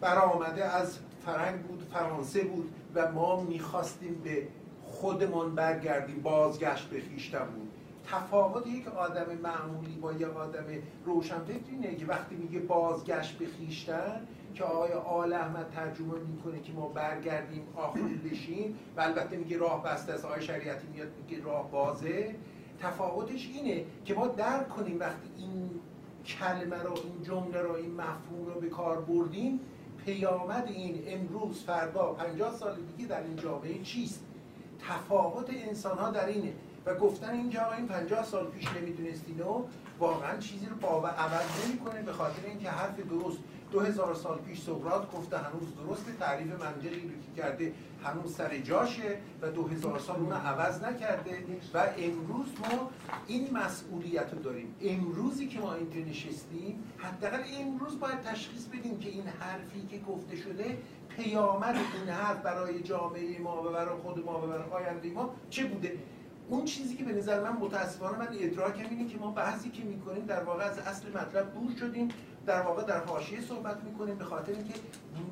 برآمده 0.00 0.64
از 0.64 0.98
فرنگ 1.26 1.62
بود 1.62 1.82
فرانسه 1.92 2.44
بود 2.44 2.74
و 2.94 3.12
ما 3.12 3.42
می‌خواستیم 3.42 4.20
به 4.24 4.48
خودمان 4.84 5.54
برگردیم 5.54 6.20
بازگشت 6.22 6.88
به 6.88 7.00
خیشتن 7.00 7.44
بود. 7.44 7.63
تفاوت 8.06 8.66
یک 8.66 8.88
آدم 8.88 9.26
معمولی 9.42 9.98
با 10.00 10.12
یک 10.12 10.22
آدم 10.22 10.64
روشنفکر 11.04 11.70
اینه 11.70 11.94
که 11.94 12.06
وقتی 12.06 12.34
میگه 12.34 12.58
بازگشت 12.58 13.38
به 13.38 13.46
خیشتن 13.46 14.26
که 14.54 14.64
آقای 14.64 14.92
آل 14.92 15.32
احمد 15.32 15.70
ترجمه 15.74 16.18
می‌کنه 16.18 16.60
که 16.60 16.72
ما 16.72 16.88
برگردیم 16.88 17.62
آخری 17.76 18.20
بشیم 18.30 18.78
و 18.96 19.00
البته 19.00 19.36
میگه 19.36 19.58
راه 19.58 19.82
بسته 19.82 20.12
است 20.12 20.24
آقای 20.24 20.42
شریعتی 20.42 20.86
میاد 20.94 21.08
میگه 21.16 21.44
راه 21.44 21.70
بازه. 21.70 22.34
تفاوتش 22.80 23.50
اینه 23.54 23.84
که 24.04 24.14
ما 24.14 24.26
درک 24.26 24.68
کنیم 24.68 25.00
وقتی 25.00 25.28
این 25.38 25.70
کلمه 26.26 26.82
رو 26.82 26.92
این 26.92 27.22
جمله 27.22 27.62
رو 27.62 27.72
این 27.72 27.94
مفهوم 27.94 28.46
رو 28.54 28.60
به 28.60 28.68
کار 28.68 29.00
بردیم 29.00 29.60
پیامد 30.04 30.68
این 30.68 31.02
امروز 31.06 31.62
فردا 31.62 32.12
50 32.12 32.52
سال 32.52 32.76
دیگه 32.96 33.08
در 33.08 33.22
این 33.22 33.36
جامعه 33.36 33.82
چیست؟ 33.82 34.24
تفاوت 34.88 35.50
انسان 35.50 35.98
ها 35.98 36.10
در 36.10 36.26
اینه. 36.26 36.52
و 36.86 36.94
گفتن 36.94 37.30
اینجا 37.30 37.72
این 37.72 37.88
50 37.88 38.24
سال 38.24 38.46
پیش 38.46 38.68
نمی‌دونستین 38.68 39.40
و 39.40 39.62
واقعا 39.98 40.38
چیزی 40.38 40.66
رو 40.66 40.76
باور 40.76 41.10
عوض 41.10 41.66
نمی‌کنه 41.66 42.02
به 42.02 42.12
خاطر 42.12 42.46
اینکه 42.46 42.70
حرف 42.70 43.00
درست 43.00 43.38
دو 43.72 43.80
هزار 43.80 44.14
سال 44.14 44.38
پیش 44.38 44.60
سقراط 44.60 45.10
گفته 45.10 45.38
هنوز 45.38 45.76
درست 45.76 46.18
تعریف 46.18 46.48
منطقی 46.48 47.00
رو 47.00 47.08
که 47.08 47.42
کرده 47.42 47.72
هنوز 48.04 48.34
سر 48.34 48.58
جاشه 48.58 49.18
و 49.42 49.50
دو 49.50 49.68
هزار 49.68 49.98
سال 49.98 50.16
اون 50.16 50.32
عوض 50.32 50.82
نکرده 50.82 51.46
و 51.74 51.78
امروز 51.98 52.46
ما 52.60 52.90
این 53.26 53.48
مسئولیت 53.52 54.32
رو 54.32 54.42
داریم. 54.42 54.74
امروزی 54.82 55.48
که 55.48 55.60
ما 55.60 55.74
اینجا 55.74 56.10
نشستیم 56.10 56.84
حداقل 56.98 57.42
امروز 57.60 58.00
باید 58.00 58.20
تشخیص 58.20 58.66
بدیم 58.66 58.98
که 58.98 59.08
این 59.08 59.26
حرفی 59.40 59.86
که 59.90 59.98
گفته 59.98 60.36
شده 60.36 60.78
پیامد 61.08 61.76
این 62.00 62.08
حرف 62.08 62.42
برای 62.42 62.82
جامعه 62.82 63.38
ما 63.38 63.62
و 63.62 63.72
برای 63.72 63.96
خود 64.02 64.24
ما 64.24 64.38
و 64.38 64.46
برای 64.46 64.70
آینده 64.70 65.10
ما 65.10 65.34
چه 65.50 65.64
بوده. 65.64 65.98
اون 66.48 66.64
چیزی 66.64 66.96
که 66.96 67.04
به 67.04 67.12
نظر 67.12 67.40
من 67.50 67.56
متاسفانه 67.56 68.18
من 68.18 68.28
ادراکم 68.40 68.88
اینه 68.90 69.08
که 69.08 69.18
ما 69.18 69.30
بحثی 69.30 69.70
که 69.70 69.84
می‌کنیم 69.84 70.24
در 70.24 70.44
واقع 70.44 70.64
از 70.64 70.78
اصل 70.78 71.08
مطلب 71.08 71.54
دور 71.54 71.76
شدیم. 71.76 72.08
در 72.46 72.62
واقع 72.62 72.82
در 72.82 73.04
حاشیه 73.04 73.40
صحبت 73.40 73.84
می‌کنیم 73.84 74.14
به 74.14 74.24
خاطر 74.24 74.52
اینکه 74.52 74.74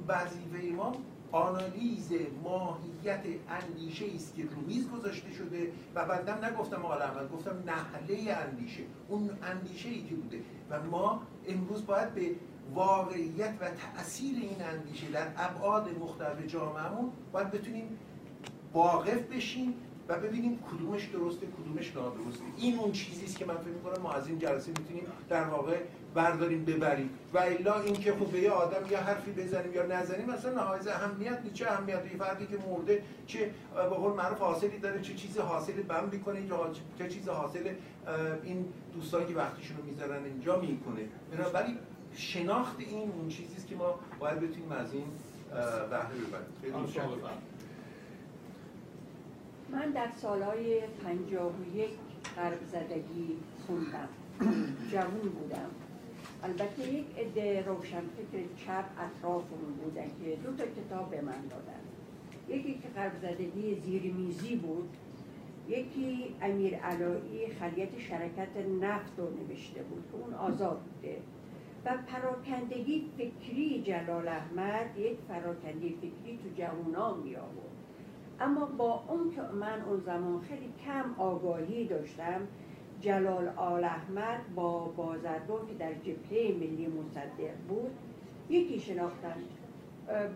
وظیفه 0.08 0.76
ما 0.76 0.92
آنالیز 1.32 2.12
ماهیت 2.44 3.20
اندیشه 3.48 4.04
است 4.14 4.34
که 4.34 4.42
رو 4.42 4.60
میز 4.66 4.90
گذاشته 4.90 5.32
شده 5.32 5.72
و 5.94 6.04
بعدم 6.04 6.44
نگفتم 6.44 6.82
عالم 6.82 7.28
گفتم 7.32 7.62
نحله 7.66 8.32
اندیشه. 8.32 8.82
اون 9.08 9.30
اندیشه 9.42 9.88
ای 9.88 10.02
که 10.02 10.14
بوده. 10.14 10.40
و 10.70 10.82
ما 10.82 11.22
امروز 11.48 11.86
باید 11.86 12.14
به 12.14 12.30
واقعیت 12.74 13.54
و 13.60 13.68
تاثیر 13.70 14.36
این 14.36 14.62
اندیشه 14.62 15.10
در 15.10 15.26
ابعاد 15.36 15.88
مختلف 15.98 16.46
جامعهمون 16.46 17.12
باید 17.32 17.50
بتونیم 17.50 17.98
واقف 18.72 19.22
بشیم 19.22 19.74
ببینیم 20.18 20.58
کدومش 20.70 21.04
درسته 21.04 21.46
کدومش 21.46 21.92
نادرسته. 21.96 22.44
این 22.58 22.78
اون 22.78 22.92
چیزی 22.92 23.24
است 23.24 23.38
که 23.38 23.46
من 23.46 23.56
فکر 23.56 23.68
می‌کنم 23.68 24.02
ما 24.02 24.12
از 24.12 24.28
این 24.28 24.38
جلسه 24.38 24.68
می‌تونیم 24.68 25.06
در 25.28 25.44
واقع 25.44 25.78
برداریم 26.14 26.64
ببریم. 26.64 27.10
و 27.34 27.38
الا 27.38 27.80
اینکه 27.80 28.12
خب 28.12 28.34
یه 28.34 28.50
آدم 28.50 28.90
یا 28.90 29.00
حرفی 29.00 29.32
بزنیم 29.32 29.74
یا 29.74 29.86
نزنیم 29.86 30.26
مثلا 30.26 30.52
نهایت 30.54 30.88
اهمیت 30.88 31.52
چه 31.54 31.70
اهمیت 31.70 32.04
یه 32.12 32.18
فردی 32.18 32.46
که 32.46 32.58
مرده 32.68 33.02
چه 33.26 33.50
به 33.74 33.82
قول 33.82 34.12
معروف 34.12 34.38
حاصلی 34.38 34.78
داره 34.78 35.00
چه 35.00 35.14
چیزی 35.14 35.38
حاصل 35.38 35.72
بم 35.72 36.08
می‌کنه 36.12 36.40
چه 36.98 37.08
چیز 37.08 37.28
حاصل 37.28 37.74
این 38.42 38.64
دوستانی 38.94 39.26
که 39.26 39.34
وقتشون 39.34 39.76
رو 39.76 39.84
می‌ذارن 39.84 40.24
اینجا 40.24 40.60
می‌کنه. 40.60 41.02
بنابراین 41.32 41.76
شناخت 42.16 42.76
این 42.80 43.10
اون 43.10 43.28
چیزی 43.28 43.54
است 43.56 43.66
که 43.66 43.76
ما 43.76 44.00
باید 44.20 44.40
بتونیم 44.40 44.72
از 44.72 44.92
این 44.92 45.04
بهره 45.90 46.14
ببریم. 46.62 46.82
من 49.72 49.90
در 49.90 50.08
سالهای 50.16 50.80
پنجاه 50.80 51.52
و 51.52 51.76
یک 51.76 51.90
زدگی 52.72 53.36
خوندم. 53.66 54.08
جوون 54.90 55.30
بودم. 55.38 55.70
البته 56.42 56.92
یک 56.92 57.06
عده 57.18 57.62
روشنفکر 57.66 58.44
چپ 58.56 58.84
اطرافمون 58.98 59.72
بودن 59.84 60.04
که 60.04 60.36
دو 60.36 60.56
تا 60.56 60.64
کتاب 60.64 61.10
به 61.10 61.20
من 61.20 61.46
دادن. 61.50 61.80
یکی 62.48 62.74
که 62.74 62.88
غرب 62.88 63.12
زدگی 63.22 63.80
زیر 63.84 64.12
میزی 64.12 64.56
بود 64.56 64.88
یکی 65.68 66.34
امیر 66.42 66.76
علایی 66.76 67.48
خریت 67.60 67.98
شرکت 67.98 68.56
نفت 68.80 69.18
رو 69.18 69.30
نوشته 69.30 69.82
بود 69.82 70.04
که 70.12 70.16
اون 70.18 70.34
آزاد 70.34 70.80
بوده. 70.80 71.16
و 71.84 71.98
پراکندگی 72.06 73.10
فکری 73.18 73.82
جلال 73.82 74.28
احمد 74.28 74.98
یک 74.98 75.16
پراکندگی 75.28 75.96
فکری 76.00 76.38
تو 76.42 76.62
جوانان 76.62 77.20
می 77.20 77.36
آورد 77.36 77.71
اما 78.42 78.66
با 78.66 79.04
اون 79.08 79.30
که 79.30 79.42
من 79.42 79.82
اون 79.82 80.00
زمان 80.00 80.40
خیلی 80.40 80.72
کم 80.84 81.22
آگاهی 81.22 81.86
داشتم 81.86 82.40
جلال 83.00 83.48
آل 83.56 83.84
احمد 83.84 84.54
با 84.54 84.78
بازرگان 84.78 85.66
که 85.66 85.74
در 85.78 85.92
جبهه 85.92 86.54
ملی 86.60 86.86
مصدق 86.86 87.56
بود 87.68 87.90
یکی 88.48 88.80
شناختن. 88.80 89.36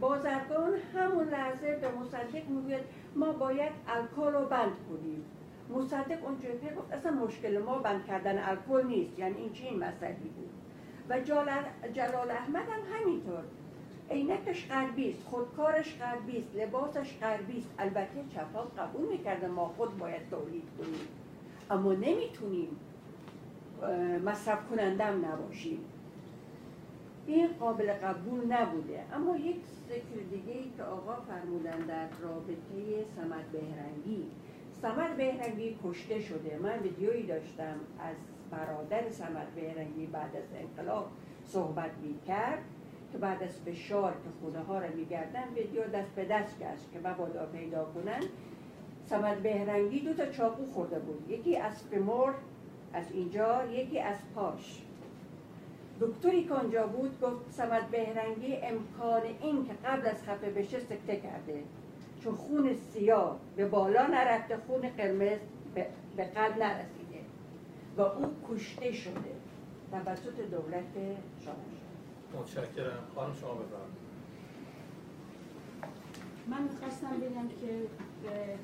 بازرگان 0.00 0.72
همون 0.94 1.28
لحظه 1.28 1.76
به 1.76 1.88
مصدق 2.00 2.48
می‌گوید 2.48 2.84
ما 3.16 3.32
باید 3.32 3.72
الکل 3.88 4.32
رو 4.32 4.46
بند 4.46 4.76
کنیم. 4.90 5.24
مصدق 5.70 6.24
اون 6.24 6.38
جبهه 6.38 6.74
گفت 6.74 6.92
اصلا 6.92 7.12
مشکل 7.12 7.58
ما 7.58 7.78
بند 7.78 8.04
کردن 8.04 8.38
الکل 8.38 8.86
نیست. 8.86 9.18
یعنی 9.18 9.36
این 9.36 9.52
چه 9.52 9.64
این 9.64 9.78
مسئله 9.78 10.14
بود؟ 10.14 10.50
و 11.08 11.20
جلال 11.92 12.30
احمد 12.30 12.64
هم 12.68 12.80
همینطور. 12.92 13.42
عینکش 14.10 14.68
غربی 14.68 15.10
است 15.10 15.22
خودکارش 15.24 15.98
غربی 15.98 16.38
است 16.38 16.56
لباسش 16.56 17.18
غربی 17.20 17.58
است 17.58 17.68
البته 17.78 18.24
چپاق 18.34 18.78
قبول 18.78 19.08
می‌کرده 19.08 19.46
ما 19.46 19.68
خود 19.76 19.98
باید 19.98 20.30
تولید 20.30 20.68
کنیم. 20.78 21.08
اما 21.70 21.92
نمی‌تونیم 21.92 22.68
مصرف 24.24 24.68
کنندم 24.70 25.24
نباشیم. 25.26 25.78
این 27.26 27.48
قابل 27.60 27.92
قبول 27.92 28.52
نبوده. 28.52 29.04
اما 29.12 29.36
یک 29.36 29.56
ذکر 29.88 30.22
دیگه 30.30 30.52
ای 30.52 30.70
که 30.76 30.82
آقا 30.82 31.16
فرمودن 31.16 31.78
در 31.78 32.08
رابطه 32.22 33.04
سمت 33.16 33.44
بهرنگی. 33.52 34.26
سمت 34.82 35.16
بهرنگی 35.16 35.76
کشته 35.84 36.20
شده. 36.20 36.58
من 36.62 36.78
ویدیویی 36.78 37.26
داشتم 37.26 37.74
از 38.00 38.16
برادر 38.50 39.10
سمت 39.10 39.46
بهرنگی 39.54 40.06
بعد 40.06 40.36
از 40.36 40.44
انقلاب 40.60 41.08
صحبت 41.44 41.90
می 42.02 42.20
کرد 42.26 42.62
که 43.16 43.22
بعد 43.22 43.42
از 43.42 43.60
فشار 43.60 44.12
که 44.12 44.30
خونه 44.40 44.62
ها 44.64 44.78
رو 44.78 44.96
میگردن 44.96 45.44
ویدیو 45.54 45.82
دست 45.82 46.10
به 46.10 46.24
دست 46.24 46.58
گشت 46.58 46.92
که 46.92 47.08
مبادا 47.08 47.46
پیدا 47.46 47.84
کنن. 47.84 48.20
سمت 49.06 49.38
بهرنگی 49.38 50.00
دو 50.00 50.14
تا 50.14 50.26
چاقو 50.26 50.66
خورده 50.66 50.98
بود. 50.98 51.30
یکی 51.30 51.56
از 51.56 51.82
فمور 51.82 52.34
از 52.92 53.12
اینجا 53.12 53.64
یکی 53.66 54.00
از 54.00 54.16
پاش. 54.34 54.82
دکتری 56.00 56.44
که 56.44 56.54
آنجا 56.54 56.86
بود 56.86 57.20
گفت 57.20 57.50
سمت 57.50 57.90
بهرنگی 57.90 58.56
امکان 58.56 59.22
این 59.40 59.66
که 59.66 59.72
قبل 59.84 60.06
از 60.06 60.22
خفه 60.22 60.50
بشه 60.50 60.80
سکته 60.80 61.16
کرده. 61.16 61.62
چون 62.24 62.34
خون 62.34 62.74
سیاه 62.74 63.38
به 63.56 63.68
بالا 63.68 64.06
نرفته 64.06 64.56
خون 64.56 64.88
قرمز 64.88 65.38
به 66.16 66.24
قلب 66.24 66.58
نرسیده 66.58 67.20
و 67.96 68.00
او 68.00 68.34
کشته 68.50 68.92
شده. 68.92 69.36
توسط 69.92 70.40
دولت 70.50 70.94
شاهنشاه. 71.44 71.75
متشکرم. 72.38 73.04
خانم 73.14 73.34
شما 73.34 73.54
بفرمایید. 73.54 74.06
من 76.46 76.62
می‌خواستم 76.62 77.16
بگم 77.20 77.48
که 77.48 77.70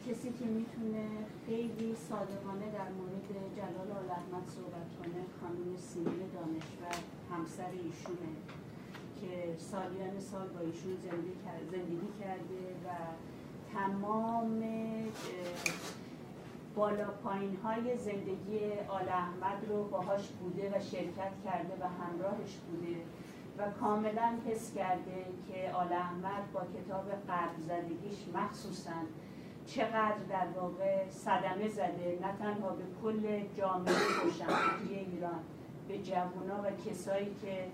کسی 0.06 0.32
که 0.32 0.44
می‌تونه 0.44 1.08
خیلی 1.46 1.94
صادقانه 2.08 2.66
در 2.78 2.88
مورد 2.98 3.28
جلال 3.56 3.90
آل 3.98 4.10
احمد 4.10 4.48
صحبت 4.48 4.88
کنه 4.98 5.20
خانم 5.40 5.76
سیمین 5.76 6.28
دانشور 6.34 6.96
همسر 7.30 7.70
ایشونه 7.70 8.32
که 9.20 9.56
سالیان 9.58 10.20
سال 10.20 10.48
با 10.48 10.60
ایشون 10.60 10.96
زندگی 10.96 12.08
کرده 12.20 12.62
و 12.84 12.88
تمام 13.74 14.62
بالا 16.74 17.10
پایین 17.24 17.56
های 17.64 17.98
زندگی 17.98 18.60
آل 18.88 19.08
احمد 19.08 19.66
رو 19.68 19.84
باهاش 19.84 20.28
بوده 20.28 20.70
و 20.76 20.80
شرکت 20.80 21.32
کرده 21.44 21.74
و 21.80 21.88
همراهش 21.88 22.54
بوده. 22.56 22.96
و 23.58 23.70
کاملا 23.80 24.38
حس 24.46 24.74
کرده 24.74 25.24
که 25.48 25.72
آل 25.72 25.92
احمد 25.92 26.52
با 26.52 26.60
کتاب 26.60 27.10
قرب 27.10 27.58
زدگیش 27.58 28.28
مخصوصا 28.34 28.90
چقدر 29.66 30.22
در 30.30 30.46
واقع 30.60 31.08
صدمه 31.10 31.68
زده 31.68 32.18
نه 32.22 32.32
تنها 32.38 32.70
به 32.70 32.84
کل 33.02 33.40
جامعه 33.56 33.94
روشنفکری 34.24 34.94
ایران 34.94 35.40
به 35.88 35.98
جوونا 35.98 36.62
و 36.62 36.90
کسایی 36.90 37.34
که 37.42 37.66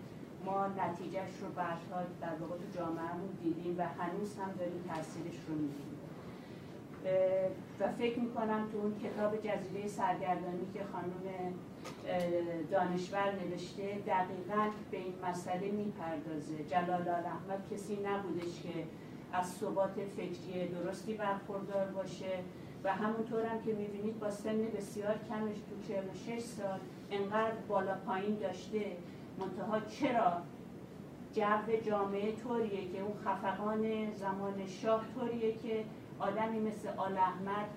ما 0.45 0.67
نتیجهش 0.67 1.39
رو 1.41 1.49
بعدها 1.49 2.03
در 2.21 2.35
واقع 2.41 2.57
تو 2.57 2.79
جامعهمون 2.79 3.29
دیدیم 3.43 3.79
و 3.79 3.83
هنوز 3.83 4.39
هم 4.39 4.53
داریم 4.59 4.85
تاثیرش 4.89 5.39
رو 5.49 5.55
میدیم 5.55 5.99
و 7.81 7.93
فکر 7.93 8.19
می‌کنم 8.19 8.69
تو 8.73 8.79
اون 8.79 8.99
کتاب 8.99 9.37
جزیره 9.37 9.89
سرگردانی 9.89 10.67
که 10.75 10.81
خانم 10.93 11.55
دانشور 12.71 13.33
نوشته 13.33 13.99
دقیقا 14.07 14.71
به 14.91 14.97
این 14.97 15.15
مسئله 15.31 15.71
می‌پردازه. 15.71 16.65
جلال 16.69 17.09
احمد 17.09 17.69
کسی 17.73 17.97
نبودش 17.97 18.63
که 18.63 18.85
از 19.33 19.47
ثبات 19.47 19.95
فکری 20.17 20.69
درستی 20.69 21.15
برخوردار 21.15 21.87
باشه. 21.87 22.39
و 22.85 22.93
همونطور 22.95 23.47
هم 23.47 23.63
که 23.63 23.73
می‌بینید 23.73 24.21
با 24.21 24.31
سن 24.31 24.59
بسیار 24.77 25.19
کمش 25.29 25.57
تو 25.57 25.93
46 25.93 26.41
سال 26.41 26.79
انقدر 27.11 27.57
بالا 27.69 27.95
پایین 28.07 28.39
داشته. 28.39 28.97
منتها 29.39 29.81
چرا؟ 29.81 30.33
جو 31.35 31.77
جامعه 31.87 32.33
طوریه 32.33 32.89
که 32.93 33.01
اون 33.01 33.15
خفقان 33.25 34.13
زمان 34.13 34.67
شاه 34.67 35.05
طوریه 35.15 35.53
که 35.53 35.85
آدمی 36.19 36.61
مثل 36.61 36.89
آل 36.97 37.19
احمد 37.19 37.69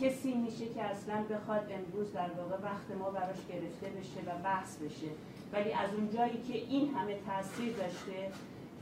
کسی 0.00 0.34
میشه 0.34 0.66
که 0.66 0.82
اصلا 0.82 1.22
بخواد 1.30 1.72
امروز 1.72 2.12
در 2.12 2.30
واقع 2.30 2.56
وقت 2.62 2.90
ما 2.98 3.10
براش 3.10 3.46
گرفته 3.48 3.86
بشه 3.86 4.20
و 4.26 4.42
بحث 4.44 4.76
بشه. 4.76 5.06
ولی 5.52 5.72
از 5.72 5.94
اون 5.94 6.10
جایی 6.10 6.42
که 6.42 6.54
این 6.54 6.94
همه 6.94 7.18
تاثیر 7.26 7.76
داشته 7.76 8.30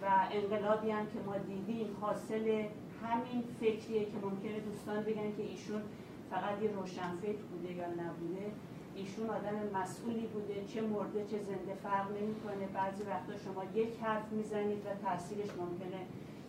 و 0.03 0.07
انقلابی 0.33 0.90
هم 0.90 1.07
که 1.07 1.19
ما 1.27 1.38
دیدیم 1.38 1.97
حاصل 2.01 2.64
همین 3.03 3.45
فکریه 3.61 4.05
که 4.05 4.16
ممکنه 4.23 4.61
دوستان 4.61 5.03
بگن 5.03 5.37
که 5.37 5.42
ایشون 5.42 5.83
فقط 6.31 6.62
یه 6.62 6.71
روشنفکر 6.71 7.42
بوده 7.51 7.73
یا 7.73 7.87
نبوده. 7.87 8.47
ایشون 8.95 9.31
آدم 9.31 9.81
مسئولی 9.81 10.27
بوده 10.27 10.64
چه 10.66 10.81
مرده 10.81 11.25
چه 11.25 11.38
زنده 11.38 11.75
فرق 11.83 12.11
نمی‌کنه. 12.11 12.66
بعضی 12.75 13.03
وقتا 13.03 13.33
شما 13.45 13.64
یک 13.75 13.99
حرف 14.03 14.33
می‌زنید 14.33 14.79
و 14.87 15.07
تاثیرش 15.09 15.49
ممکنه 15.59 16.01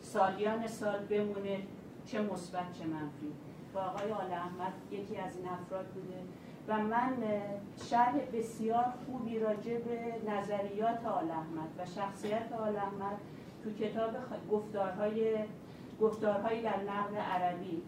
سالیان 0.02 0.68
سال 0.68 1.00
بمونه 1.00 1.60
چه 2.06 2.22
مثبت 2.22 2.74
چه 2.80 2.86
منفی. 2.86 3.34
با 3.74 3.82
آقای 3.82 4.12
آل 4.12 4.34
احمد 4.34 4.74
یکی 4.92 5.18
از 5.18 5.38
این 5.38 5.48
افراد 5.48 5.86
بوده. 5.86 6.20
و 6.68 6.78
من 6.78 7.14
شرح 7.90 8.16
بسیار 8.34 8.86
خوبی 9.06 9.40
راجع 9.40 9.78
به 9.78 10.32
نظریات 10.32 11.06
آل 11.06 11.32
احمد 11.32 11.70
و 11.78 11.86
شخصیت 11.86 12.54
آل 12.54 12.76
احمد 12.78 13.18
تو 13.64 13.74
کتاب 13.74 14.12
گفتارهای 14.52 15.38
گفتارهایی 16.02 16.62
در 16.62 16.78
نقد 16.78 17.16
عربی 17.16 17.82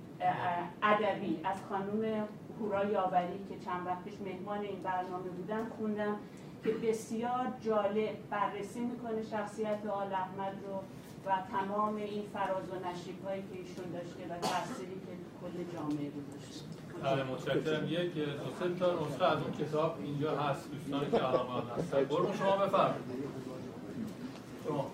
ادبی 0.83 1.39
از 1.43 1.57
خانم 1.69 2.27
هورا 2.59 2.85
یاوری 2.85 3.45
که 3.49 3.65
چند 3.65 3.87
وقتش 3.87 4.21
مهمان 4.21 4.61
این 4.61 4.81
برنامه 4.83 5.29
بودم 5.29 5.69
خوندم 5.77 6.15
که 6.63 6.71
بسیار 6.71 7.53
جالب 7.61 8.29
بررسی 8.29 8.79
می‌کنه 8.79 9.23
شخصیت 9.23 9.85
آل 9.85 10.13
احمد 10.13 10.53
رو 10.67 10.75
و 11.25 11.31
تمام 11.51 11.95
این 11.95 12.23
فراز 12.33 12.69
و 12.69 12.89
نشیب 12.89 13.25
هایی 13.25 13.41
که 13.41 13.59
ایشون 13.59 13.91
داشته 13.91 14.23
و 14.29 14.37
تأثیری 14.37 14.93
که 14.93 15.11
کل 15.41 15.63
بله 17.03 17.23
متشکرم. 17.23 17.87
یک 17.87 18.13
دو 18.13 18.21
سه 18.59 18.75
تا 18.79 19.07
نسخه 19.07 19.25
از 19.25 19.41
اون 19.41 19.51
کتاب 19.51 19.97
اینجا 20.03 20.37
هست. 20.37 20.71
دوستانی 20.71 21.11
که 21.11 21.17
علاقه 21.17 21.73
هستن. 21.77 22.03
برو 22.03 22.33
شما 22.33 22.57
بفرمایید. 22.57 23.03
شما. 24.67 24.91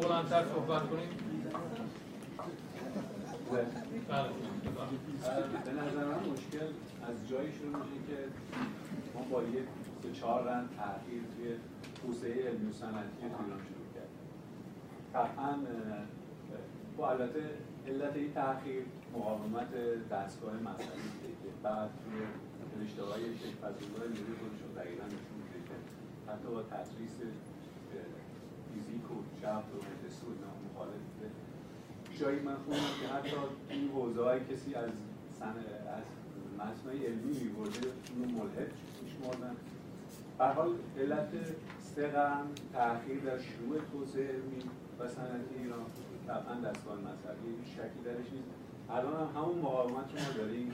بلندتر 0.00 0.44
صحبت 0.54 0.82
کنیم. 0.90 1.08
به 4.08 5.72
نظر 5.72 6.04
من 6.04 6.30
مشکل 6.32 6.68
از 7.08 7.28
جایی 7.30 7.52
شروع 7.52 7.76
میشه 7.76 7.98
که 8.08 8.18
ما 9.14 9.20
با 9.30 9.42
یه 9.42 9.62
سه 10.02 10.12
چهار 10.12 10.42
رند 10.44 10.68
تغییر 10.76 11.22
توی 11.36 11.56
توسعه 12.02 12.48
علمی 12.48 12.70
و 12.70 12.72
صنعتی 12.72 13.22
ایران 13.22 13.44
شروع 13.68 13.88
کردیم 13.94 14.24
قطعا 15.14 15.58
با 16.96 17.10
البته 17.10 17.44
علت 17.86 18.16
این 18.16 18.32
تاخیر 18.32 18.82
مقاومت 19.14 19.70
دستگاه 20.10 20.52
بوده 20.52 21.30
که 21.42 21.48
بعد 21.62 21.90
توی 22.04 22.20
رشته 22.84 23.02
های 23.02 23.22
شکل 23.38 23.56
پذیرگاه 23.62 24.04
نیروی 24.08 24.36
خودش 24.40 24.60
رو 24.62 24.70
دقیقا 24.80 25.06
نشون 25.06 25.36
میده 25.42 25.60
که 25.68 25.76
حتی 26.30 26.48
با 26.54 26.62
تدریس 26.62 27.16
فیزیک 28.74 29.10
و 29.10 29.16
جبر 29.40 29.72
و 29.76 29.78
هندسه 29.88 30.26
و 30.26 30.32
مخالف 30.66 31.02
جایی 32.20 32.40
من 32.40 32.54
خوندم 32.54 32.80
که 33.00 33.08
حتی 33.08 33.36
این 33.70 33.88
حوزه 33.88 34.22
های 34.22 34.40
کسی 34.40 34.74
از 34.74 34.90
سن 35.38 35.54
از 35.96 36.04
متنای 36.58 37.06
علمی 37.06 37.38
میبرده 37.40 37.88
اونو 38.14 38.44
ملحد 38.44 38.70
میشمردن 39.02 39.56
به 40.38 40.44
حال 40.44 40.70
علت 40.98 41.28
سه 41.94 42.06
قرن 42.06 42.46
تأخیر 42.72 43.20
در 43.20 43.38
شروع 43.38 43.78
توسعه 43.92 44.28
علمی 44.28 44.62
و 44.98 45.08
صنعتی 45.08 45.54
ایران 45.58 45.80
طبعا 46.26 46.70
دستگاه 46.70 46.96
مذهبی 46.96 47.50
شکی 47.64 48.00
درش 48.04 48.32
نیست. 48.32 48.48
الان 48.90 49.14
هم 49.14 49.42
همون 49.42 49.58
مقاومت 49.58 50.08
که 50.08 50.22
ما 50.22 50.36
داریم 50.36 50.72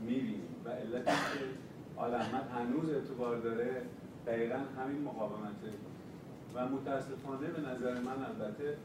می‌بینیم 0.00 0.42
و 0.64 0.68
علت 0.68 1.04
که 1.04 1.12
آل 1.96 2.14
هنوز 2.14 2.90
اعتبار 2.90 3.40
داره 3.40 3.82
دقیقا 4.26 4.58
همین 4.78 5.02
مقاومته. 5.02 5.72
و 6.54 6.68
متاسفانه 6.68 7.46
به 7.46 7.60
نظر 7.60 8.00
من 8.00 8.24
البته 8.24 8.76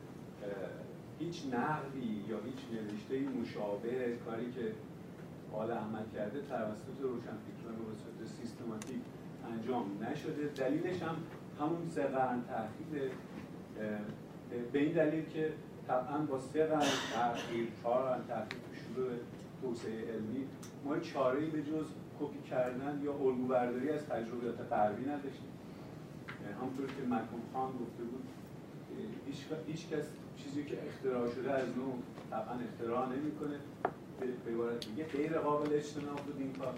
هیچ 1.19 1.45
نقدی 1.53 2.23
یا 2.29 2.37
هیچ 2.45 2.59
نوشته 2.73 3.19
مشابه 3.41 4.17
کاری 4.25 4.51
که 4.51 4.73
آل 5.53 5.71
احمد 5.71 6.13
کرده 6.13 6.41
توسط 6.41 6.97
روشنفکران 7.01 7.75
به 7.75 7.95
صورت 8.03 8.29
سیستماتیک 8.41 9.01
انجام 9.51 9.85
نشده. 10.03 10.47
دلیلش 10.55 11.01
هم 11.01 11.15
همون 11.59 11.89
سه 11.89 12.03
قرن 12.03 12.41
تحقیل 12.41 13.09
به 14.71 14.79
این 14.79 14.93
دلیل 14.93 15.25
که 15.25 15.53
طبعا 15.87 16.17
با 16.17 16.39
سه 16.39 16.65
قرن 16.65 16.87
تحقیل 17.13 17.67
چهار 17.81 18.03
قرن 18.03 18.27
تحقیل 18.27 18.59
شروع 18.73 19.09
توسعه 19.61 20.11
علمی 20.13 20.45
ما 20.85 20.99
چاره 20.99 21.45
به 21.45 21.63
جز 21.63 21.85
کپی 22.19 22.49
کردن 22.49 23.01
یا 23.03 23.13
الگو 23.13 23.47
برداری 23.47 23.89
از 23.89 24.05
تجربیات 24.05 24.61
غربی 24.61 25.05
نداشتیم. 25.05 25.49
همطور 26.61 26.87
که 26.87 27.03
مکون 27.03 27.41
خان 27.53 27.71
گفته 27.71 28.03
بود 28.03 28.23
هیچ 29.67 29.89
کس 29.89 30.05
چیزی 30.37 30.63
که 30.63 30.77
اختراع 30.87 31.29
شده 31.35 31.51
از 31.51 31.67
نو 31.77 31.91
طبعا 32.29 32.59
اختراع 32.69 33.09
نمی‌کنه. 33.09 33.59
به 34.19 34.51
عبارت 34.51 34.87
دیگه 34.89 35.03
غیر 35.03 35.37
قابل 35.39 35.73
اجتناب 35.73 36.19
بود 36.19 36.35
این 36.39 36.53
کار. 36.53 36.73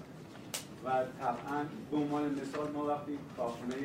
و 0.86 0.90
طبعا 1.20 1.66
به 1.92 1.98
عنوان 1.98 2.40
مثال 2.42 2.72
ما 2.72 2.86
وقتی 2.86 3.20
کارخونه 3.38 3.76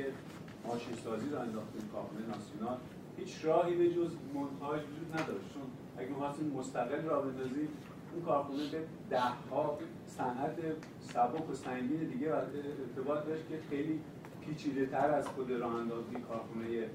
ماشین 0.67 0.97
سازی 1.05 1.29
رو 1.31 1.39
انداختیم 1.39 1.89
کارخونه 1.93 2.21
ناسیونال 2.27 2.79
هیچ 3.17 3.45
راهی 3.45 3.75
به 3.75 3.91
جز 3.91 4.11
منتاج 4.35 4.81
وجود 4.81 5.13
نداشت. 5.13 5.55
چون 5.55 5.63
اگه 5.99 6.09
می‌خواستیم 6.09 6.47
مستقل 6.47 7.03
را 7.03 7.21
بندازیم 7.21 7.69
اون 8.13 8.25
کارخونه 8.25 8.71
به 8.73 8.85
ده 9.11 9.21
ها 9.51 9.79
صنعت 10.07 10.57
سبک 11.01 11.51
و 11.51 11.55
سنگین 11.55 12.05
دیگه 12.05 12.35
ارتباط 12.35 13.27
داشت 13.27 13.49
که 13.49 13.59
خیلی 13.71 14.01
پیچیده 14.41 14.87
تر 14.87 15.11
از 15.11 15.29
خود 15.29 15.51
راه 15.51 15.75
اندازی 15.75 16.15
کارخونه 16.29 16.89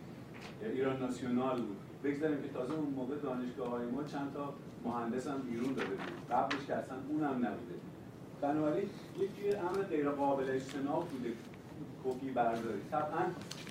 ایران 0.73 0.99
ناسیونال 0.99 1.61
بود. 1.61 1.77
بگذاریم 2.03 2.41
که 2.41 2.47
تازه 2.47 2.73
اون 2.73 2.93
موقع 2.93 3.15
دانشگاه 3.15 3.69
های 3.69 3.85
ما 3.85 4.03
چند 4.03 4.33
تا 4.33 4.53
مهندس 4.85 5.27
هم 5.27 5.41
بیرون 5.41 5.73
داده 5.73 5.89
بود. 5.89 6.27
قبلش 6.31 6.65
که 6.67 6.75
اصلا 6.75 6.97
اونم 7.09 7.35
نبوده. 7.35 7.75
بنابراین 8.41 8.89
یک 9.19 9.29
جوی 9.39 9.55
امر 9.55 9.81
غیر 9.81 10.09
قابل 10.09 10.49
اجتناب 10.49 11.07
بوده 11.09 11.33
کپی 12.05 12.29
برداری. 12.31 12.81
طبعا 12.91 13.23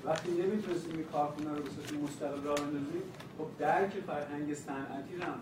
وقتی 0.04 0.30
نمی‌تونستیم 0.30 0.94
این 0.94 1.04
کارخونه 1.04 1.50
رو 1.50 1.62
به 1.62 2.04
مستقل 2.04 2.42
راه 2.42 2.56
بندازیم 2.56 3.02
خب 3.38 3.46
درک 3.58 3.90
فرهنگ 3.90 4.54
صنعتی 4.54 5.14
هم 5.14 5.34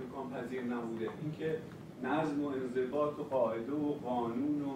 امکان 0.00 0.42
پذیر 0.42 0.62
نبوده. 0.62 1.08
اینکه 1.22 1.58
نظم 2.02 2.44
و 2.44 2.48
انضباط 2.48 3.18
و 3.18 3.22
قاعده 3.22 3.72
و 3.72 3.92
قانون 3.92 4.62
و 4.62 4.74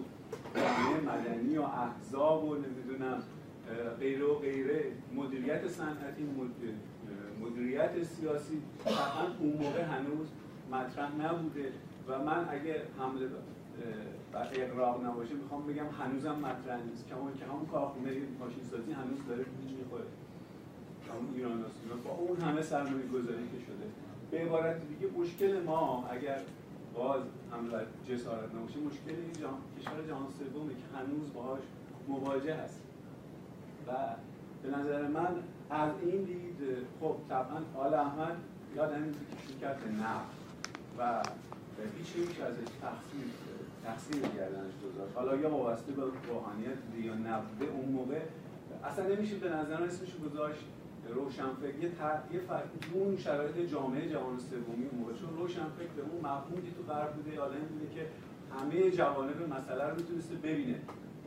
مدنی 1.06 1.58
و 1.58 1.62
احزاب 1.62 2.44
و 2.44 2.54
نمی‌دونم 2.54 3.22
غیره 4.00 4.24
و 4.24 4.34
غیره. 4.34 4.84
مدیریت 5.14 5.68
صنعتی 5.68 6.28
مدیریت 7.40 8.02
سیاسی 8.02 8.62
طبعا 8.84 9.26
اون 9.40 9.52
موقع 9.52 9.82
هنوز 9.82 10.26
مطرح 10.72 11.16
نبوده. 11.16 11.72
و 12.08 12.24
من 12.24 12.48
اگه 12.50 12.82
حمله 12.98 13.26
و 14.34 14.36
اقراق 14.52 15.04
نباشه 15.04 15.34
می‌خوام 15.34 15.66
بگم 15.66 15.86
هنوزم 16.00 16.34
مطرح 16.34 16.82
نیست. 16.82 17.08
کما 17.08 17.30
که 17.38 17.44
همون 17.44 17.66
کارخونه 17.66 18.10
ماشین 18.40 18.64
سازی 18.70 18.92
هنوز 18.92 19.18
داره 19.28 19.42
پیش 19.42 19.72
می‌خوره. 19.78 20.04
همون 21.08 21.34
ایران 21.34 21.64
با 22.04 22.10
اون 22.10 22.40
همه 22.40 22.62
سرمایه 22.62 23.06
گذاری 23.06 23.48
که 23.52 23.64
شده. 23.66 23.86
به 24.30 24.38
عبارت 24.38 24.80
دیگه 24.88 25.12
مشکل 25.18 25.62
ما 25.62 26.08
اگر 26.10 26.40
باز 26.94 27.22
حمله 27.50 27.86
جسارت 28.08 28.54
نباشه 28.54 28.78
مشکل 28.78 29.40
جان... 29.40 29.54
کشور 29.80 30.06
جهان 30.08 30.26
سومه 30.38 30.72
که 30.74 30.98
هنوز 30.98 31.32
باهاش 31.34 31.62
مواجه 32.08 32.54
هست. 32.54 32.80
و 33.88 33.92
به 34.62 34.78
نظر 34.78 35.08
من 35.08 35.34
از 35.70 35.90
این 36.02 36.22
دید 36.22 36.58
خب 37.00 37.16
طبعا 37.28 37.84
آل 37.84 37.94
احمد 37.94 38.36
یادم 38.76 39.00
میاد 39.00 39.14
که 39.14 39.36
شرکت 39.48 39.76
نه 39.86 40.16
و 40.98 41.22
هیچ 41.98 42.06
هیچ 42.16 42.40
ازش 42.40 42.70
تقصیر 42.82 43.28
تقصیر 43.84 44.20
گردنش 44.20 44.72
گذاشت. 44.84 45.16
حالا 45.16 45.36
یا 45.36 45.50
وابسته 45.50 45.92
به 45.92 46.02
روحانیت 46.28 46.78
یا 47.02 47.14
نبوده 47.14 47.64
اون 47.72 47.88
موقع 47.88 48.20
اصلا 48.84 49.06
نمیشه 49.06 49.36
به 49.36 49.48
نظر 49.48 49.82
اسمش 49.82 50.08
گذاشت 50.24 50.64
روشنفکر. 51.08 51.78
یه 51.82 51.90
یه 52.32 52.40
فرق 52.48 52.64
اون 52.92 53.16
شرایط 53.16 53.58
جامعه 53.58 54.08
جهان 54.08 54.38
سومی 54.38 54.88
اون 54.90 55.00
موقع. 55.00 55.12
چون 55.12 55.36
روشنفکر 55.36 55.92
به 55.96 56.02
اون 56.02 56.20
مفهومی 56.20 56.72
تو 56.76 56.92
غرب 56.92 57.12
بوده 57.14 57.40
آدم 57.40 57.58
بوده 57.58 57.94
که 57.94 58.06
همه 58.58 58.90
جوانب 58.90 59.54
مسئله 59.54 59.84
رو 59.84 59.96
می‌تونسته 59.96 60.34
ببینه. 60.34 60.78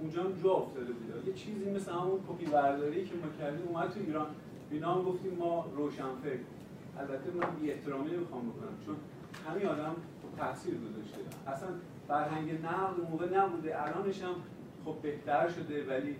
اونجا 0.02 0.24
هم 0.24 0.32
جا 0.44 0.52
افتاده 0.52 0.94
بود. 0.94 1.28
یه 1.28 1.34
چیزی 1.34 1.72
مثل 1.72 1.92
همون 1.92 2.20
کپی 2.30 2.46
برداری 2.46 3.06
که 3.06 3.16
ما 3.16 3.28
کردیم 3.40 3.68
اومد 3.68 3.90
تو 3.90 4.00
ایران. 4.00 4.28
بینا 4.70 4.94
هم 4.94 5.04
گفتیم 5.04 5.34
ما 5.34 5.66
روشنفکر 5.76 6.40
البته 7.00 7.32
من 7.32 7.56
بی 7.60 7.72
احترامی 7.72 8.12
نمی‌خوام 8.12 8.50
بکنم 8.50 8.78
چون 8.86 8.96
همین 9.48 9.66
آدم 9.66 9.96
تاثیر 10.38 10.74
گذاشته. 10.76 11.18
اصلا 11.48 11.70
فرهنگ 12.08 12.52
نقد 12.52 13.12
موقع 13.12 13.38
نبوده 13.38 13.84
الانش 13.84 14.24
هم 14.24 14.36
خب 14.86 14.96
بهتر 15.02 15.50
شده 15.50 15.86
ولی 15.86 16.16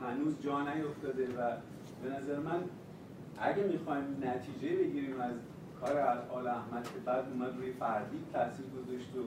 هنوز 0.00 0.40
جا 0.40 0.60
نیفتاده 0.60 1.26
و 1.26 1.56
به 2.02 2.16
نظر 2.16 2.38
من 2.38 2.64
اگه 3.38 3.62
می‌خوایم 3.62 4.04
نتیجه 4.22 4.76
بگیریم 4.76 5.20
از 5.20 5.34
کار 5.80 5.98
آل 6.30 6.46
احمد 6.46 6.84
که 6.84 6.98
بعد 7.04 7.24
اومد 7.32 7.56
روی 7.56 7.72
فردی 7.72 8.18
تاثیر 8.32 8.66
گذاشت 8.66 9.16
و 9.16 9.20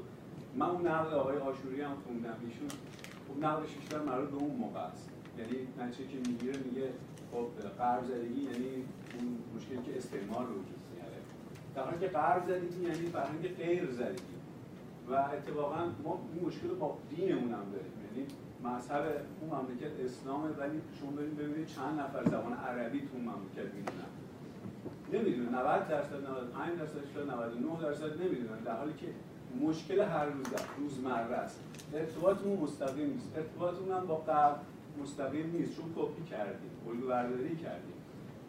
من 0.56 0.70
اون 0.70 0.88
نقل 0.88 1.14
آقای 1.14 1.38
آشوری 1.38 1.82
هم 1.82 1.94
خوندم. 2.06 2.36
ایشون 2.46 2.68
نقلش 3.42 3.74
بیشتر 3.76 4.00
مربوط 4.00 4.30
به 4.30 4.36
اون 4.36 4.56
موقع 4.56 4.80
است. 4.80 5.10
یعنی 5.38 5.68
نتیجه 5.80 6.10
که 6.10 6.30
می‌گیره 6.30 6.58
میگه 6.58 6.90
خب 7.32 7.48
غرب 7.78 8.04
زدگی 8.04 8.42
یعنی 8.42 8.72
اون 9.20 9.38
مشکلی 9.56 9.82
که 9.86 9.98
استعمار 9.98 10.46
رو 10.46 10.54
وجود 10.54 10.82
میاره. 10.94 11.20
در 11.76 11.84
حالی 11.84 12.00
که 12.00 12.08
غرب 12.08 12.46
زدگی 12.48 12.82
یعنی 12.84 13.06
فرهنگ 13.06 13.48
غیر 13.48 13.86
زدگی. 13.92 14.38
و 15.10 15.14
اتفاقا 15.14 15.92
ما 16.04 16.20
این 16.34 16.46
مشکل 16.46 16.68
با 16.68 16.98
دینمون 17.10 17.54
هم 17.54 17.66
داریم. 17.72 17.94
یعنی 18.06 18.28
مذهب 18.64 19.04
اون 19.42 19.50
مملکت 19.50 20.00
اسلامه 20.06 20.50
ولی 20.50 20.82
شما 21.00 21.12
برید 21.12 21.38
ببینید 21.38 21.68
چند 21.68 22.00
نفر 22.00 22.24
زبان 22.26 22.54
عربی 22.54 23.02
تو 23.02 23.18
مملکت 23.18 23.74
می‌دونن. 23.76 24.12
نمی‌دونن 25.14 25.56
90 25.56 25.88
درصد 25.88 26.30
95 26.30 26.80
درصد 26.80 27.14
شاید 27.14 27.30
99 27.30 27.82
درصد 27.82 28.22
نمی‌دونن 28.22 28.60
در 28.66 28.78
حالی 28.78 28.94
که 28.94 29.08
مشکل 29.62 30.00
هر 30.00 30.26
روز 30.26 30.46
روزمره 30.78 31.36
است. 31.36 31.60
ارتباطمون 31.94 32.60
مستقیم 32.60 33.10
نیست. 33.10 33.28
ارتباطمون 33.36 33.92
هم 33.98 34.08
با 34.08 34.16
غرب 34.16 34.60
مستقیم 35.02 35.52
نیست. 35.52 35.76
چون 35.76 35.86
کپی 35.96 36.24
کردیم. 36.30 36.72
الگو 36.90 37.08
برداری 37.08 37.56
کردیم. 37.56 37.94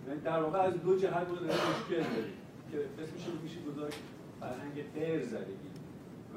یعنی 0.09 0.21
در 0.21 0.43
واقع 0.43 0.59
از 0.59 0.75
دو 0.75 0.99
جهت 0.99 1.29
ما 1.29 1.35
داریم 1.35 1.49
مشکل 1.49 2.03
داریم. 2.17 2.35
که 2.73 2.79
اسمش 3.03 3.27
رو 3.27 3.33
میشه 3.43 3.61
گذاشت 3.61 3.99
فرهنگ 4.41 4.85
غیر 4.95 5.25
زدگی. 5.25 5.69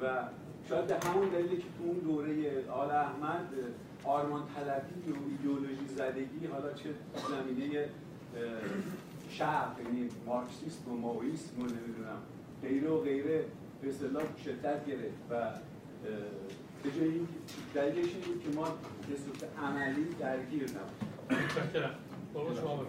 و 0.02 0.22
شاید 0.68 0.86
به 0.86 1.08
همون 1.08 1.28
دلیلی 1.28 1.56
که 1.56 1.62
تو 1.78 1.84
اون 1.84 1.98
دوره 1.98 2.64
آل 2.68 2.90
احمد 2.90 3.48
آرمان 4.04 4.42
طلبی 4.54 5.12
و 5.12 5.14
ایدئولوژی 5.30 5.88
زدگی 5.96 6.46
حالا 6.46 6.72
چه 6.72 6.90
زمینه 7.30 7.88
شرق 9.38 9.76
یعنی 9.84 10.08
مارکسیسم 10.26 10.92
و 10.92 10.96
ماویسم 10.96 11.56
و 11.58 11.62
نمی‌دونم 11.62 12.18
غیره 12.62 12.90
و 12.90 13.00
غیره 13.00 13.44
به 13.82 13.88
اصطلاح 13.88 14.22
شدت 14.44 14.86
گرفت 14.86 15.22
و 15.30 15.34
به 16.82 16.90
جای 16.90 17.08
این 17.08 17.28
دلیلش 17.74 18.08
این 18.14 18.24
بود 18.26 18.42
که 18.44 18.58
ما 18.58 18.64
به 18.64 19.16
صورت 19.24 19.50
عملی 19.58 20.06
درگیر 20.20 20.62
نبود 20.62 21.40
متشکرم. 21.44 21.94
بابا 22.34 22.54
شما 22.54 22.80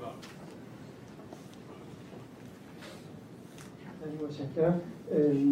متشکرم. 4.24 4.82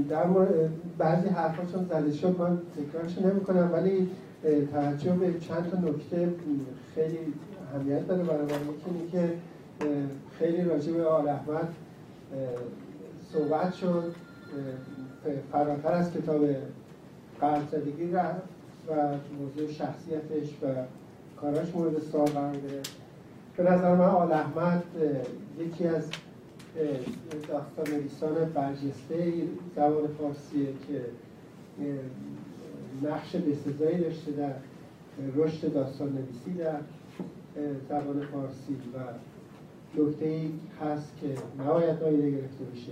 در 0.10 0.28
مورد 0.28 0.72
بعضی 0.98 1.30
حرفاتون 1.30 1.86
زده 1.86 2.14
شد 2.14 2.40
من 2.40 2.62
تکرارش 2.78 3.18
نمی 3.18 3.42
کنم 3.42 3.70
ولی 3.74 4.10
توجه 4.72 5.12
به 5.12 5.40
چند 5.40 5.72
تا 5.72 5.78
نکته 5.80 6.34
خیلی 6.96 7.18
اهمیت 7.74 8.08
داره 8.08 8.24
برای 8.24 8.42
من. 8.42 8.50
یکی 8.50 9.12
که 9.12 9.34
خیلی 10.40 10.64
راجع 10.64 10.92
به 10.94 11.06
آل 11.06 11.30
احمد 11.30 11.74
صحبت 13.34 13.74
شد 13.74 14.16
فراتر 15.52 15.92
از 15.92 16.14
کتاب 16.14 16.46
قرضدگی 17.42 18.12
رفت 18.12 18.42
و 18.88 18.94
موضوع 19.40 19.72
شخصیتش 19.72 20.50
و 20.64 20.66
کاراش 21.42 21.76
مورد 21.76 22.00
سوال 22.00 22.28
قرار 22.28 22.56
گرفت. 22.56 22.96
به 23.58 23.64
نظر 23.64 23.96
من 23.96 24.06
آل 24.06 24.32
احمد 24.32 24.84
یکی 25.60 25.88
از 25.88 26.04
داستان 27.48 27.96
نویسان 27.96 28.34
برجسته 28.54 29.34
زبان 29.76 30.08
فارسیه 30.08 30.68
که 30.88 31.02
نقش 33.10 33.36
بسزایی 33.36 33.98
داشته 33.98 34.32
در 34.32 34.54
رشد 35.36 35.74
داستان 35.74 36.10
نویسی 36.10 36.54
در 36.54 36.80
زبان 37.90 38.26
فارسی 38.26 38.74
و 38.74 38.98
نکته 39.98 40.26
ای 40.26 40.50
هست 40.82 41.12
که 41.22 41.28
نباید 41.64 42.04
نایده 42.04 42.32
گرفته 42.32 42.64
بشه. 42.74 42.92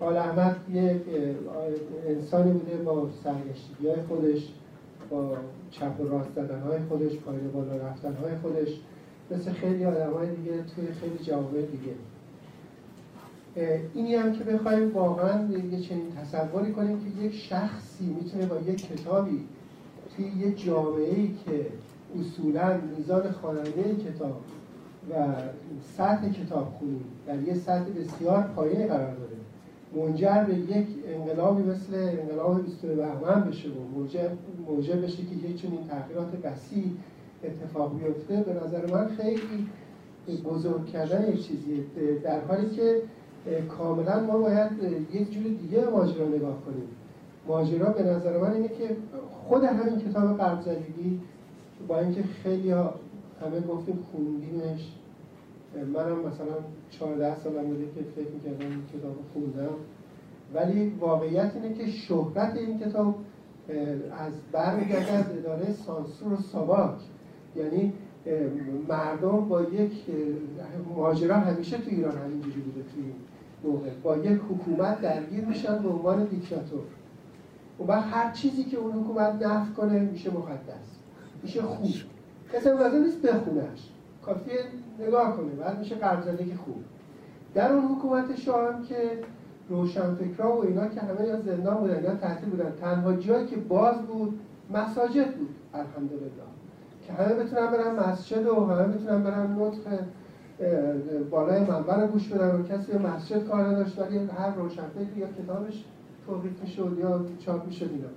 آل 0.00 0.16
احمد 0.16 0.56
یک 0.72 1.02
انسانی 2.06 2.52
بوده 2.52 2.76
با 2.76 3.08
سرگشتگی 3.24 3.88
های 3.88 4.02
خودش 4.08 4.52
با 5.10 5.36
چپ 5.70 6.00
و 6.00 6.08
راست 6.08 6.32
زدن 6.34 6.60
های 6.60 6.78
خودش 6.88 7.16
پایین 7.16 7.50
بالا 7.50 7.76
رفتن 7.76 8.14
های 8.14 8.36
خودش. 8.42 8.68
مثل 9.30 9.52
خیلی 9.52 9.84
آدم 9.84 10.12
های 10.12 10.34
دیگه 10.36 10.52
توی 10.62 10.86
خیلی 10.86 11.18
جوامع 11.18 11.62
دیگه. 11.62 11.94
اینی 13.94 14.14
هم 14.14 14.32
که 14.32 14.44
بخوایم 14.44 14.92
واقعا 14.92 15.48
یه 15.52 15.80
چنین 15.80 16.12
تصوری 16.20 16.72
کنیم 16.72 17.00
که 17.00 17.22
یک 17.22 17.34
شخصی 17.34 18.04
می‌تونه 18.04 18.46
با 18.46 18.56
یک 18.56 18.88
کتابی 18.88 19.44
توی 20.16 20.26
یه 20.38 20.54
جامعه 20.54 21.14
ای 21.14 21.34
که 21.44 21.66
اصولا 22.20 22.80
میزان 22.96 23.32
خواننده 23.32 23.96
کتاب 23.96 24.40
و 25.10 25.14
سطح 25.96 26.28
کتاب 26.28 26.68
خونی 26.78 27.00
در 27.26 27.42
یه 27.42 27.54
سطح 27.54 27.90
بسیار 27.90 28.42
پایین 28.42 28.86
قرار 28.86 29.14
داره. 29.14 29.36
منجر 29.94 30.44
به 30.44 30.54
یک 30.54 30.86
انقلابی 31.06 31.62
مثل 31.62 31.94
انقلاب 31.94 32.62
22 32.62 32.96
بهمن 32.96 33.44
بشه 33.44 33.68
و 33.68 33.98
موجب 34.68 35.02
بشه 35.04 35.16
که 35.16 35.48
یک 35.48 35.62
چنین 35.62 35.86
تغییرات 35.88 36.28
وسیع 36.44 36.84
اتفاق 37.44 37.98
بیفته 37.98 38.36
به 38.42 38.54
نظر 38.64 38.86
من 38.92 39.08
خیلی 39.08 39.68
بزرگ 40.44 40.86
کردن 40.86 41.28
یک 41.28 41.46
چیزیه. 41.46 41.76
در 42.24 42.40
حالی 42.40 42.70
که 42.70 43.02
کاملا 43.78 44.20
ما 44.20 44.38
باید 44.38 44.70
یک 45.12 45.30
جور 45.30 45.42
دیگه 45.42 45.84
ماجرا 45.84 46.28
نگاه 46.28 46.62
کنیم. 46.64 46.88
ماجرا 47.48 47.90
به 47.90 48.02
نظر 48.02 48.38
من 48.38 48.52
اینه 48.52 48.68
که 48.68 48.96
خود 49.48 49.64
همین 49.64 50.00
کتاب 50.00 50.38
قرب 50.38 50.58
با 51.88 51.98
اینکه 51.98 52.22
خیلی 52.42 52.70
ها 52.70 52.94
همه 53.40 53.60
گفتیم 53.60 54.04
خوندیمش. 54.12 54.92
منم 55.74 56.18
مثلا 56.18 56.54
14 56.90 57.38
سالم 57.38 57.64
بوده 57.66 57.84
که 57.94 58.00
فکر 58.16 58.30
می‌کردم 58.30 58.66
این 58.70 58.82
کتاب 58.94 59.16
خوندم. 59.32 59.74
ولی 60.54 60.88
واقعیت 61.00 61.52
اینه 61.54 61.74
که 61.74 61.90
شهرت 61.90 62.56
این 62.56 62.80
کتاب 62.80 63.18
از 64.18 64.32
برمیگرده 64.52 65.12
از 65.12 65.24
اداره 65.38 65.72
سانسور 65.72 66.32
و 66.32 66.36
ساواک. 66.36 66.98
یعنی 67.56 67.92
مردم 68.88 69.48
با 69.48 69.62
یک 69.62 69.92
ماجرا 70.96 71.36
همیشه 71.36 71.78
تو 71.78 71.90
ایران 71.90 72.18
همینجوری 72.18 72.60
بوده 72.60 72.82
توی 72.94 73.04
موقع. 73.64 73.90
با 74.02 74.16
یک 74.16 74.40
حکومت 74.50 75.00
درگیر 75.00 75.44
میشن 75.44 75.82
به 75.82 75.88
عنوان 75.88 76.24
دیکتاتور. 76.24 76.84
و 77.88 78.00
هر 78.00 78.32
چیزی 78.32 78.64
که 78.64 78.76
اون 78.76 78.92
حکومت 78.92 79.46
نفت 79.46 79.74
کنه 79.74 79.98
میشه 79.98 80.30
مقدس 80.30 80.98
میشه 81.42 81.62
خوب. 81.62 81.90
کسی 82.56 82.68
لازم 82.68 82.96
نیست 82.96 83.22
بخونش 83.22 83.88
کافیه 84.22 84.58
نگاه 84.98 85.36
کنه. 85.36 85.52
بعد 85.52 85.78
میشه 85.78 85.94
قرض 85.94 86.24
خوب. 86.64 86.84
در 87.54 87.72
اون 87.72 87.84
حکومت 87.84 88.36
شاه 88.36 88.74
هم 88.74 88.82
که 88.82 89.18
روشنفکرا 89.68 90.56
و 90.56 90.66
اینا 90.66 90.86
که 90.88 91.00
همه 91.00 91.26
یا 91.26 91.40
زندان 91.40 91.76
بودن 91.76 92.04
یا 92.04 92.14
تعطیل 92.14 92.48
بودن 92.48 92.72
تنها 92.80 93.12
جایی 93.12 93.46
که 93.46 93.56
باز 93.56 93.96
بود 93.96 94.40
مساجد 94.70 95.34
بود 95.34 95.54
الحمدلله. 95.74 96.30
که 97.06 97.12
همه 97.12 97.34
بتونن 97.34 97.66
برن 97.66 98.10
مسجد 98.10 98.46
و 98.46 98.66
همه 98.66 98.84
بتونن 98.84 99.22
برن 99.22 99.56
نطق 99.58 99.80
بالای 101.30 101.60
منبر 101.60 102.06
گوش 102.06 102.28
بدن 102.28 102.60
و 102.60 102.62
کسی 102.62 102.92
به 102.92 102.98
مسجد 102.98 103.48
کار 103.48 103.64
نداشت 103.64 103.98
ولی 103.98 104.18
هر 104.18 104.54
روشنفکر 104.54 105.16
یا 105.16 105.26
کتابش 105.26 105.84
توقیف 106.26 106.60
می‌شد 106.62 106.96
یا 107.00 107.24
چاپ 107.38 107.66
می‌شد 107.66 107.90
اینا. 107.90 108.08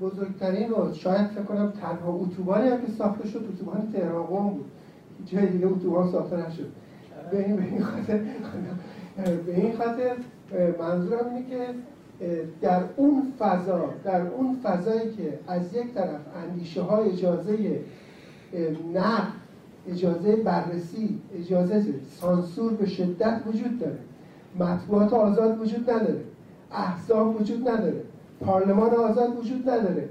بزرگترین 0.00 0.70
و 0.70 0.94
شاید 0.94 1.26
فکر 1.26 1.42
کنم 1.42 1.72
تنها 1.80 2.12
اتوبانی 2.12 2.68
هم 2.68 2.80
که 2.80 2.92
ساخته 2.98 3.28
شد 3.28 3.48
اتوبان 3.54 3.92
تهران 3.92 4.48
بود. 4.50 4.64
جای 5.26 5.46
دیگه 5.46 5.66
اتوبان 5.66 6.12
ساخته 6.12 6.36
نشد. 6.36 6.68
به 7.30 7.46
این 7.46 7.82
خاطر 7.82 8.20
به 9.46 9.56
این 9.56 9.76
خاطر 9.76 10.12
منظورم 10.78 11.34
اینه 11.34 11.48
که 11.48 11.66
در 12.60 12.82
اون 12.96 13.32
فضا 13.38 13.90
در 14.04 14.20
اون 14.26 14.56
فضایی 14.62 15.10
که 15.10 15.38
از 15.48 15.74
یک 15.74 15.94
طرف 15.94 16.20
اندیشه 16.44 16.82
های 16.82 17.10
اجازه 17.10 17.80
نه 18.94 19.22
اجازه 19.88 20.36
بررسی 20.36 21.20
اجازه 21.40 21.84
سانسور 22.20 22.72
به 22.72 22.86
شدت 22.86 23.42
وجود 23.46 23.78
داره. 23.78 23.98
مطبوعات 24.58 25.12
آزاد 25.12 25.60
وجود 25.60 25.90
نداره. 25.90 26.24
احزاب 26.72 27.40
وجود 27.40 27.68
نداره. 27.68 28.02
پارلمان 28.46 28.94
آزاد 28.94 29.38
وجود 29.38 29.70
نداره. 29.70 30.08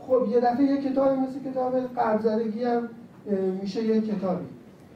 خب 0.00 0.26
یه 0.30 0.40
دفعه 0.40 0.64
یه 0.64 0.82
کتابی 0.82 1.20
مثل 1.20 1.50
کتاب 1.50 1.78
قرضدگی 1.78 2.64
هم 2.64 2.88
میشه 3.60 3.84
یه 3.84 4.00
کتابی. 4.00 4.44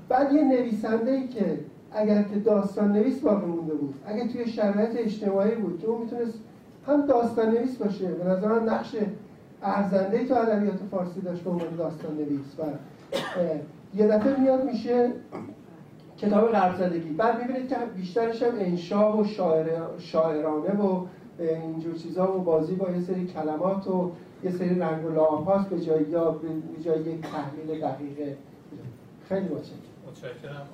بعد 0.09 0.33
یه 0.33 0.45
نویسنده 0.45 1.11
ای 1.11 1.29
که 1.29 1.59
اگر 1.93 2.23
که 2.23 2.39
داستان 2.39 2.93
نویس 2.93 3.21
باقی 3.21 3.47
مونده 3.47 3.75
بود 3.75 3.95
اگر 4.07 4.27
توی 4.27 4.47
شرایط 4.47 4.91
اجتماعی 4.97 5.55
بود 5.55 5.81
که 5.81 5.87
اون 5.87 6.03
می‌تونست 6.03 6.39
هم 6.87 7.07
داستان 7.07 7.51
نویس 7.51 7.77
باشه 7.77 8.07
به 8.07 8.25
نظر 8.25 8.49
من 8.49 8.69
نقش 8.69 8.97
ارزنده 9.63 10.25
تو 10.25 10.35
ادبیات 10.35 10.79
فارسی 10.91 11.21
داشت 11.21 11.43
به 11.43 11.51
عنوان 11.51 11.77
داستان 11.77 12.15
نویس. 12.15 12.59
و 12.59 12.63
یه 13.95 14.07
دفعه 14.07 14.41
میاد 14.41 14.65
میشه 14.65 15.13
کتاب 16.19 16.49
قرضدگی 16.49 17.11
بعد 17.11 17.43
می‌بینید 17.43 17.69
که 17.69 17.77
بیشترش 17.97 18.43
هم 18.43 18.53
انشا 18.59 19.17
و 19.17 19.25
شاعر 19.25 19.67
شاعرانه 19.99 20.81
و 20.81 21.07
اینجور 21.39 21.95
چیزا 21.95 22.37
و 22.37 22.41
بازی 22.41 22.75
با 22.75 22.91
یه 22.91 23.01
سری 23.01 23.27
کلمات 23.27 23.87
و 23.87 24.11
یه 24.45 24.51
سری 24.51 24.79
رنگ 24.79 25.05
و 25.05 25.09
لعاب 25.09 25.69
به 25.71 25.81
جای 25.81 26.03
یا 26.03 26.31
به 26.31 26.49
جای 26.85 27.01
یک 27.01 27.21
تحلیل 27.21 27.81
دقیقه 27.81 28.37
خیلی 29.29 29.49
متشکرم. 29.49 29.81
متشکرم. 30.09 30.69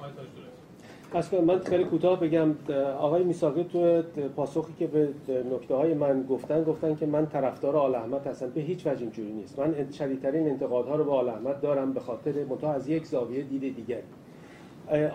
آقای 1.14 1.40
من 1.40 1.59
خیلی 1.59 1.85
کوتاه 1.85 2.20
بگم. 2.20 2.55
آقای 2.98 3.25
میساقی 3.25 3.64
تو 3.64 4.03
پاسخی 4.37 4.72
که 4.79 4.87
به 4.87 5.09
نکته 5.55 5.75
های 5.75 5.94
من 5.94 6.22
گفتن 6.22 6.64
گفتن 6.64 6.94
که 6.94 7.07
من 7.07 7.27
طرفدار 7.27 7.77
آل 7.77 7.94
احمد 7.94 8.27
هستم. 8.27 8.51
به 8.51 8.61
هیچ 8.61 8.87
وجه 8.87 9.01
اینجوری 9.01 9.33
نیست. 9.33 9.59
من 9.59 9.90
شدیدترین 9.90 10.48
انتقادها 10.48 10.96
رو 10.96 11.05
به 11.05 11.12
آل 11.12 11.29
احمد 11.29 11.61
دارم 11.61 11.92
به 11.92 12.01
خاطر 12.01 12.44
متا 12.44 12.72
از 12.72 12.88
یک 12.88 13.07
زاویه 13.07 13.42
دید 13.42 13.77
دیگر 13.77 14.01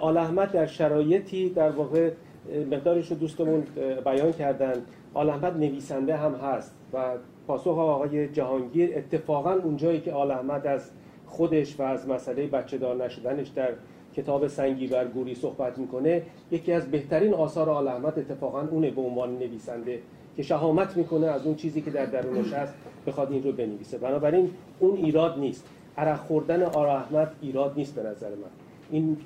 آل 0.01 0.17
احمد 0.17 0.51
در 0.51 0.65
شرایطی 0.65 1.49
در 1.49 1.69
واقع 1.69 2.11
مقدارش 2.71 3.11
رو 3.11 3.17
دوستمون 3.17 3.63
بیان 4.05 4.31
کردن. 4.31 4.73
آل 5.17 5.31
نویسنده 5.57 6.17
هم 6.17 6.35
هست 6.35 6.75
و 6.93 7.03
پاسخ 7.47 7.77
آقای 7.77 8.27
جهانگیر 8.27 8.97
اتفاقا 8.97 9.53
اونجایی 9.53 10.01
که 10.01 10.13
آل 10.13 10.31
احمد 10.31 10.67
از 10.67 10.91
خودش 11.25 11.79
و 11.79 11.83
از 11.83 12.07
مسئله 12.07 12.47
بچه 12.47 12.77
دار 12.77 13.05
نشدنش 13.05 13.47
در 13.47 13.69
کتاب 14.15 14.47
سنگی 14.47 14.87
بر 14.87 15.05
گوری 15.05 15.35
صحبت 15.35 15.77
می‌کنه 15.77 16.21
یکی 16.51 16.73
از 16.73 16.91
بهترین 16.91 17.33
آثار 17.33 17.69
آل 17.69 17.87
احمد 17.87 18.19
اتفاقا 18.19 18.61
اونه 18.61 18.91
به 18.91 19.01
عنوان 19.01 19.37
نویسنده 19.37 19.99
که 20.35 20.43
شهامت 20.43 20.97
می‌کنه 20.97 21.27
از 21.27 21.45
اون 21.45 21.55
چیزی 21.55 21.81
که 21.81 21.91
در 21.91 22.05
درونش 22.05 22.53
هست 22.53 22.73
بخواد 23.07 23.31
این 23.31 23.43
رو 23.43 23.51
بنویسه. 23.51 23.97
بنابراین 23.97 24.49
اون 24.79 24.97
ایراد 24.97 25.39
نیست. 25.39 25.65
عرق 25.97 26.17
خوردن 26.17 26.63
آل 26.63 26.89
احمد 26.89 27.31
ایراد 27.41 27.73
نیست 27.77 27.95
به 27.95 28.03
نظر 28.03 28.29
من. 28.29 28.51
این 28.91 29.17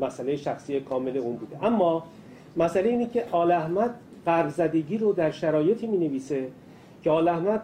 مسئله 0.00 0.36
شخصی 0.36 0.80
کامل 0.80 1.16
اون 1.16 1.36
بوده. 1.36 1.64
اما 1.64 2.04
مسئله 2.56 2.88
اینه 2.88 3.06
که 3.06 3.24
آل 3.32 3.50
احمد 3.50 3.94
قرضدگی 4.26 4.98
رو 4.98 5.12
در 5.12 5.30
شرایطی 5.30 5.86
می 5.86 5.96
نویسه 5.96 6.48
که 7.02 7.10
آل 7.10 7.28
احمد 7.28 7.62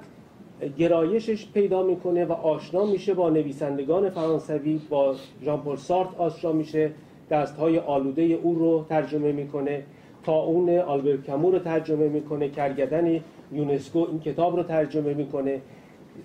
گرایشش 0.78 1.46
پیدا 1.52 1.82
می‌کنه 1.82 2.24
و 2.24 2.32
آشنا 2.32 2.86
میشه 2.86 3.14
با 3.14 3.30
نویسندگان 3.30 4.10
فرانسوی 4.10 4.80
با 4.90 5.14
ژان 5.44 5.60
پل 5.60 5.76
سارت 5.76 6.08
آشنا 6.18 6.52
میشه 6.52 6.90
دستهای 7.30 7.78
آلوده 7.78 8.22
او 8.22 8.54
رو 8.54 8.84
ترجمه 8.88 9.32
می‌کنه 9.32 9.82
تا 10.22 10.36
اون 10.36 10.78
آلبرت 10.78 11.24
کمو 11.24 11.50
رو 11.50 11.58
ترجمه 11.58 12.08
می‌کنه 12.08 12.48
کرگدن 12.48 13.20
یونسکو 13.52 13.98
این 13.98 14.20
کتاب 14.20 14.56
رو 14.56 14.62
ترجمه 14.62 15.14
می‌کنه. 15.14 15.60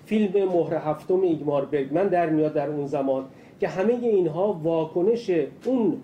فیلم 0.06 0.48
مهر 0.48 0.74
هفتم 0.74 1.20
ایگمار 1.20 1.64
برگمن 1.64 2.08
در 2.08 2.30
میاد 2.30 2.52
در 2.52 2.68
اون 2.68 2.86
زمان 2.86 3.24
که 3.60 3.68
همه 3.68 3.92
اینها 3.92 4.60
واکنش 4.62 5.30
اون 5.64 5.96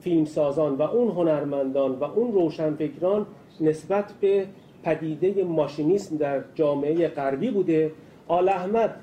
فیلمسازان 0.00 0.74
و 0.74 0.82
اون 0.82 1.08
هنرمندان 1.08 1.92
و 1.92 2.04
اون 2.04 2.32
روشنفکران 2.32 3.26
نسبت 3.60 4.12
به 4.20 4.46
پدیده 4.82 5.44
ماشینیسم 5.44 6.16
در 6.16 6.40
جامعه 6.54 7.08
غربی 7.08 7.50
بوده. 7.50 7.92
آل 8.28 8.48
احمد 8.48 8.96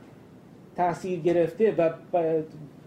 تاثیر 0.76 1.20
گرفته 1.20 1.76
و 1.78 1.90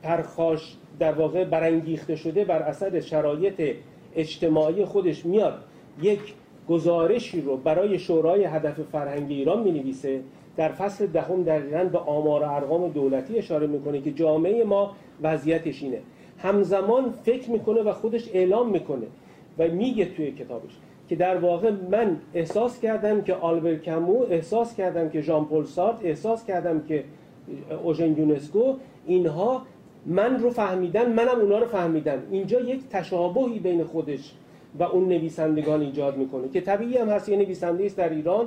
پرخاش 0.02 0.76
در 0.98 1.12
واقع 1.12 1.44
برانگیخته 1.44 2.16
شده 2.16 2.44
بر 2.44 2.62
اثر 2.62 3.00
شرایط 3.00 3.74
اجتماعی 4.16 4.84
خودش 4.84 5.26
میاد. 5.26 5.58
یک 6.02 6.20
گزارشی 6.68 7.40
رو 7.40 7.56
برای 7.56 7.98
شورای 7.98 8.44
هدف 8.44 8.80
فرهنگ 8.80 9.30
ایران 9.30 9.62
می 9.62 9.72
نویسه 9.72 10.20
در 10.56 10.68
فصل 10.68 11.06
دهم 11.06 11.42
دقیقا 11.42 11.84
به 11.84 11.98
آمار 11.98 12.42
و 12.42 12.50
ارقام 12.50 12.88
دولتی 12.88 13.38
اشاره 13.38 13.66
می‌کنه 13.66 14.00
که 14.00 14.12
جامعه 14.12 14.64
ما 14.64 14.96
وضعیتش 15.22 15.82
اینه. 15.82 15.98
همزمان 16.38 17.10
فکر 17.10 17.50
می‌کنه 17.50 17.82
و 17.82 17.92
خودش 17.92 18.30
اعلام 18.32 18.70
می‌کنه 18.70 19.06
و 19.58 19.68
میگه 19.68 20.04
توی 20.04 20.30
کتابش. 20.30 20.72
که 21.08 21.16
در 21.16 21.36
واقع 21.36 21.70
من 21.90 22.16
احساس 22.34 22.80
کردم 22.80 23.22
که 23.22 23.34
آلبر 23.34 23.74
کمو 23.74 24.26
احساس 24.30 24.76
کردم 24.76 25.08
که 25.08 25.20
ژان 25.20 25.44
پل 25.44 25.64
سارت 25.64 26.04
احساس 26.04 26.44
کردم 26.44 26.82
که 26.82 27.04
اوژن 27.84 28.16
یونسکو 28.18 28.74
اینها 29.06 29.62
من 30.06 30.38
رو 30.38 30.50
فهمیدن 30.50 31.12
منم 31.12 31.40
اونا 31.40 31.58
رو 31.58 31.66
فهمیدم 31.66 32.18
اینجا 32.30 32.60
یک 32.60 32.88
تشابهی 32.90 33.58
بین 33.58 33.84
خودش 33.84 34.32
و 34.78 34.82
اون 34.82 35.08
نویسندگان 35.08 35.80
ایجاد 35.80 36.16
می‌کنه 36.16 36.48
که 36.48 36.60
طبیعی 36.60 36.98
هم 36.98 37.08
هست. 37.08 37.28
یه 37.28 37.36
نویسنده 37.36 37.84
است 37.84 37.96
در 37.96 38.08
ایران 38.08 38.46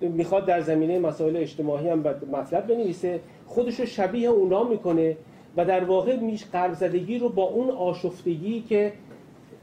می‌خواد 0.00 0.46
در 0.46 0.60
زمینه 0.60 0.98
مسائل 0.98 1.36
اجتماعی 1.36 1.88
هم 1.88 2.04
مطلب 2.32 2.66
بنویسه. 2.66 3.20
خودش 3.46 3.80
رو 3.80 3.86
شبیه 3.86 4.28
اونا 4.28 4.64
می‌کنه 4.64 5.16
و 5.56 5.64
در 5.64 5.84
واقع 5.84 6.16
میش 6.16 6.44
قرب 6.44 6.72
زدگی 6.72 7.18
رو 7.18 7.28
با 7.28 7.42
اون 7.42 7.70
آشفتگی 7.70 8.60
که 8.60 8.92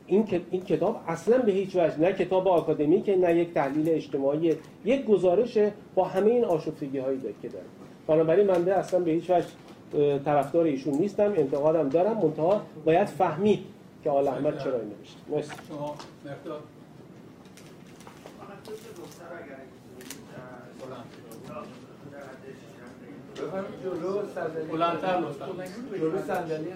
این, 0.07 0.27
این 0.51 0.61
کتاب 0.61 1.01
اصلا 1.07 1.37
به 1.37 1.51
هیچ 1.51 1.75
وجه 1.75 1.99
نه 1.99 2.13
کتاب 2.13 2.47
آکادمیکه 2.47 3.15
نه 3.15 3.35
یک 3.37 3.53
تحلیل 3.53 3.89
اجتماعی 3.89 4.53
یک 4.85 5.05
گزارشه 5.05 5.73
با 5.95 6.03
همه 6.03 6.31
این 6.31 6.45
آشفتگی 6.45 6.97
هایی 6.97 7.19
که 7.41 7.47
داره. 7.47 7.65
بنابراین 8.07 8.47
من 8.47 8.69
اصلا 8.69 8.99
به 8.99 9.11
هیچ 9.11 9.29
وجه 9.29 9.45
طرفدار 10.19 10.65
ایشون 10.65 10.93
نیستم 10.93 11.33
انتقادم 11.37 11.89
دارم. 11.89 12.17
منتها 12.17 12.61
باید 12.85 13.07
فهمید 13.07 13.65
که 14.03 14.09
آل 14.09 14.27
احمد 14.27 14.57
چرا 14.57 14.79
این 14.79 14.91
نوشته. 14.99 15.19
مرسی. 15.29 15.51
شما 15.69 15.95
جلو 23.83 24.21
صندلی. 24.35 24.71
بلندتر 24.71 25.23
جلو 25.99 26.21
صندلی. 26.27 26.67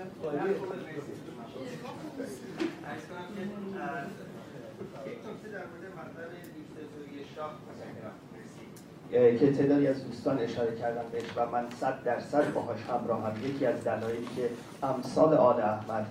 که 9.39 9.51
تعدادی 9.51 9.87
از 9.87 10.05
دوستان 10.05 10.39
اشاره 10.39 10.75
کردن 10.75 11.01
بهش 11.11 11.23
و 11.35 11.45
من 11.45 11.65
صد 11.79 12.03
درصد 12.03 12.53
باهاش 12.53 12.79
همراهم 12.81 13.45
یکی 13.45 13.65
از 13.65 13.83
دلایلی 13.83 14.27
که 14.35 14.49
امثال 14.83 15.33
آل 15.33 15.61
احمد 15.61 16.05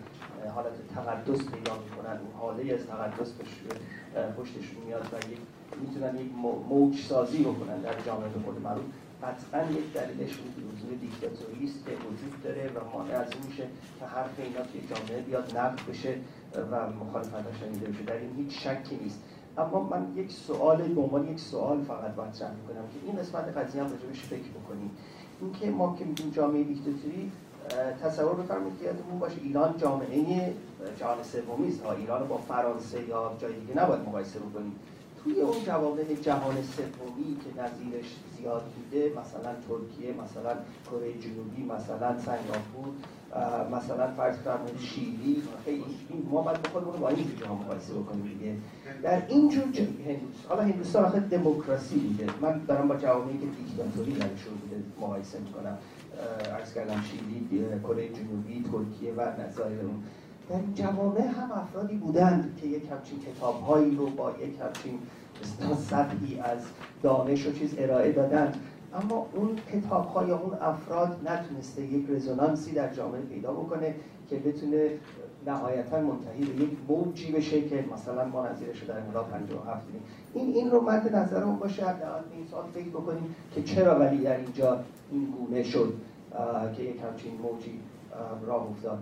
حالت 0.55 0.73
تقدس 0.95 1.39
پیدا 1.39 1.73
می‌کنن 1.79 2.19
اون 2.21 2.33
حاله 2.39 2.75
از 2.75 2.87
تقدس 2.87 3.33
پشتشون 4.37 4.85
میاد 4.87 5.07
و 5.13 5.31
یک 5.33 5.39
می‌تونن 5.81 6.17
یک 6.17 6.31
موج 6.69 7.01
سازی 7.01 7.43
بکنن 7.43 7.81
در 7.81 7.95
جامعه 8.07 8.29
خود 8.45 8.61
معروف. 8.63 8.85
قطعا 9.23 9.71
یک 9.71 9.93
دلیلش 9.93 10.33
حضور 10.33 10.91
دیکتاتوری 11.01 11.65
است 11.65 11.85
که 11.87 11.91
وجود 11.91 12.43
داره 12.43 12.71
و 12.75 12.97
مانع 12.97 13.15
از 13.15 13.33
این 13.33 13.43
میشه 13.49 13.63
که 14.01 14.07
حرف 14.07 14.31
اینا 14.39 14.63
توی 14.63 14.81
جامعه 14.81 15.23
بیاد 15.23 15.59
نقد 15.59 15.81
بشه 15.89 16.15
و 16.71 16.91
مخالفت 16.91 17.59
شنیده 17.61 17.87
بشه. 17.87 18.03
در 18.03 18.17
این 18.17 18.37
هیچ 18.37 18.67
شکی 18.67 18.97
نیست. 18.97 19.21
اما 19.59 19.83
من 19.83 20.13
یک 20.17 20.33
سوال 20.33 20.83
به 20.83 21.01
عنوان 21.01 21.29
یک 21.29 21.41
سوال 21.41 21.85
فقط 21.85 22.19
مطرح 22.19 22.51
می‌کنم 22.55 22.89
که 22.89 23.07
این 23.07 23.17
قسمت 23.17 23.57
قضیه 23.57 23.83
هم 23.83 23.91
راجبش 23.91 24.21
فکر 24.21 24.49
بکنیم 24.65 24.91
اینکه 25.41 25.71
ما 25.71 25.97
که 25.99 26.05
میگیم 26.05 26.31
جامعه 26.31 26.65
دیکتاتوری 26.65 27.33
تصور 28.03 28.35
بفرمایید 28.35 28.79
که 28.79 28.85
یادمون 28.85 29.19
باشه 29.19 29.37
ایران 29.43 29.77
جامعه 29.77 30.55
جهان 30.97 31.23
سومی 31.23 31.69
است 31.69 31.87
ایران 31.87 32.29
با 32.29 32.37
فرانسه 32.37 33.09
یا 33.09 33.37
جای 33.39 33.53
دیگه 33.53 33.83
نباید 33.83 34.01
مقایسه 34.01 34.39
بکنیم 34.39 34.73
توی 35.25 35.41
اون 35.41 35.65
جوامع 35.67 36.15
جهان 36.23 36.55
سومی 36.63 37.37
که 37.37 37.63
نظیرش 37.63 38.17
زیاد 38.37 38.63
بوده 38.63 39.13
مثلا 39.21 39.53
ترکیه 39.69 40.13
مثلا 40.13 40.53
کره 40.91 41.13
جنوبی 41.13 41.63
مثلا 41.63 42.19
سنگاپور 42.19 42.89
مثلا 43.73 44.07
فرض 44.17 44.37
فرمایید 44.37 44.79
شیلی 44.81 45.43
خیلی 45.65 45.85
ما 46.31 46.43
باید 46.43 46.59
رو 46.75 46.93
با 46.93 47.09
این 47.09 47.27
جا 47.41 47.55
مقایسه 47.55 47.95
بکنیم 47.95 48.39
دیگه. 48.39 48.55
در 49.03 49.23
این 49.29 49.49
جور 49.49 49.65
حالا 50.49 50.63
هندوستان 50.63 51.05
آخه 51.05 51.21
دموکراسی 51.21 51.99
بوده 51.99 52.27
من 52.43 52.61
دارم 52.69 52.89
با 52.89 52.97
جوامعی 52.97 53.39
که 53.39 53.47
دیکتاتوری 53.47 54.13
درشون 54.13 54.55
بوده 54.61 54.83
مقایسه 55.01 55.39
می‌کنم. 55.39 55.79
عرض 56.55 56.75
کردم 56.75 57.03
شیلی 57.11 57.65
کره 57.83 58.09
جنوبی 58.09 58.65
ترکیه 58.73 59.13
و 59.13 59.21
نظایر 59.21 59.81
اون. 59.81 60.03
در 60.49 60.61
جوامع 60.75 61.21
هم 61.21 61.53
افرادی 61.53 61.95
بودند 61.95 62.59
که 62.61 62.67
یک 62.67 62.83
همچین 62.91 63.19
کتابهایی 63.21 63.97
رو 63.97 64.07
با 64.07 64.31
یک 64.31 64.55
همچین 64.61 64.99
سطحی 65.91 66.41
از 66.41 66.59
دانش 67.03 67.47
و 67.47 67.53
چیز 67.53 67.75
ارائه 67.79 68.13
دادند. 68.13 68.57
اما 68.95 69.27
اون 69.35 69.59
کتاب 69.73 70.29
یا 70.29 70.39
اون 70.39 70.55
افراد 70.61 71.29
نتونسته 71.29 71.83
یک 71.83 72.11
رزونانسی 72.11 72.73
در 72.73 72.95
جامعه 72.95 73.21
پیدا 73.21 73.53
بکنه 73.53 73.95
که 74.31 74.37
بتونه 74.37 74.91
نهایتا 75.47 76.01
منتهی 76.01 76.45
به 76.45 76.63
یک 76.65 76.71
موجی 76.89 77.33
بشه 77.33 77.69
که 77.69 77.85
مثلا 77.93 78.25
ما 78.25 78.49
نظیرش 78.49 78.83
در 78.83 78.97
انقلاب 78.99 79.31
57 79.31 79.87
دیدیم 79.87 80.03
این 80.35 80.55
این 80.55 80.71
رو 80.71 80.81
مد 80.81 81.17
نظرمون 81.17 81.57
باشه 81.57 81.85
حداقل 81.85 82.21
این 82.33 82.47
سوال 82.51 82.65
فکر 82.75 82.89
بکنیم 82.89 83.35
که 83.55 83.63
چرا 83.63 83.99
ولی 83.99 84.19
در 84.19 84.37
اینجا 84.37 84.81
این 85.11 85.35
گونه 85.39 85.63
شد 85.63 85.95
که 86.77 86.83
یک 86.83 86.97
همچین 87.11 87.33
موجی 87.43 87.81
راه 88.47 88.71
افتاد. 88.71 88.99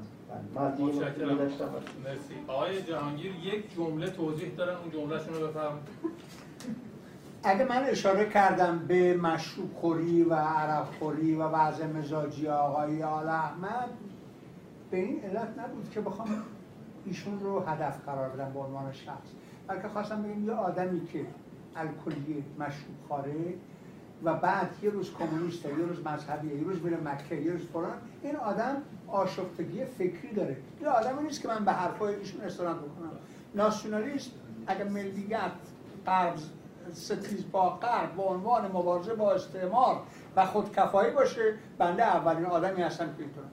متشکرم. 0.54 1.38
مرسی. 2.04 2.34
آقای 2.48 2.82
جهانگیر 2.82 3.32
یک 3.44 3.74
جمله 3.76 4.10
توضیح 4.10 4.54
دارن 4.56 4.76
اون 4.76 4.90
جملهشون 4.90 5.34
رو 5.34 5.46
بفرمایید. 5.46 5.88
اگه 7.42 7.64
من 7.64 7.84
اشاره 7.84 8.28
کردم 8.28 8.78
به 8.78 9.16
مشروب 9.16 9.74
خوری 9.74 10.22
و 10.22 10.34
عرب 10.34 10.84
خوری 10.98 11.34
و 11.34 11.42
وضع 11.42 11.86
مزاجی 11.86 12.48
آقای 12.48 13.02
آل 13.02 13.28
احمد 13.28 13.88
به 14.90 14.96
این 14.96 15.20
علت 15.20 15.58
نبود 15.58 15.90
که 15.90 16.00
بخوام 16.00 16.28
ایشون 17.06 17.40
رو 17.40 17.60
هدف 17.60 18.04
قرار 18.06 18.28
بدم 18.28 18.52
به 18.52 18.58
عنوان 18.60 18.92
شخص 18.92 19.28
بلکه 19.66 19.88
خواستم 19.88 20.22
بگم 20.22 20.44
یه 20.44 20.52
آدمی 20.52 21.06
که 21.06 21.26
الکلی 21.76 22.44
مشروب 22.58 22.96
خاره 23.08 23.34
و 24.24 24.34
بعد 24.34 24.70
یه 24.82 24.90
روز 24.90 25.14
کمونیست 25.14 25.64
یه 25.64 25.70
روز 25.70 26.06
مذهبی 26.06 26.56
یه 26.56 26.64
روز 26.64 26.82
میره 26.82 26.96
مکه 26.96 27.34
یه 27.34 27.52
روز 27.52 27.62
فلان. 27.72 27.98
این 28.22 28.36
آدم 28.36 28.82
آشفتگی 29.08 29.84
فکری 29.84 30.34
داره. 30.34 30.56
یه 30.82 30.88
آدمی 30.88 31.22
نیست 31.22 31.42
که 31.42 31.48
من 31.48 31.64
به 31.64 31.72
حرفای 31.72 32.14
ایشون 32.14 32.40
استناد 32.40 32.76
بکنم. 32.76 33.10
ناسیونالیست 33.54 34.30
اگه 34.66 34.84
ملیت 34.84 35.50
قرض 36.06 36.42
ستیز 36.92 37.50
با 37.52 37.70
غرب 37.70 38.12
به 38.16 38.22
عنوان 38.22 38.66
مبارزه 38.66 39.14
با 39.14 39.32
استعمار 39.32 40.02
و 40.36 40.46
خودکفایی 40.46 41.10
باشه 41.10 41.54
بنده 41.78 42.02
اولین 42.02 42.46
آدمی 42.46 42.82
هستم 42.82 43.06
که 43.06 43.22
اینطور. 43.22 43.44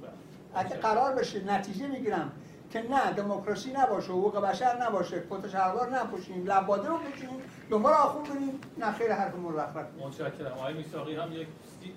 اگه 0.56 0.76
قرار 0.76 1.16
بشه 1.16 1.44
نتیجه 1.44 1.88
می‌گیرم 1.88 2.32
که 2.74 2.90
نه 2.90 3.14
دموکراسی 3.14 3.72
نباشه 3.72 4.12
حقوق 4.12 4.42
بشر 4.42 4.84
نباشه 4.84 5.24
کت 5.30 5.48
شلوار 5.50 5.90
نپوشیم 5.90 6.46
لباده 6.46 6.88
رو 6.88 6.98
بچینیم 6.98 7.42
دنبال 7.70 7.94
آخون 7.94 8.24
بریم 8.24 8.60
نه 8.78 8.92
خیر 8.92 9.14
حرف 9.14 9.36
مرخص 9.36 9.86
متشکرم. 10.00 10.52
آقای 10.52 10.74
میساقی 10.74 11.16
هم 11.16 11.34
یک 11.34 11.48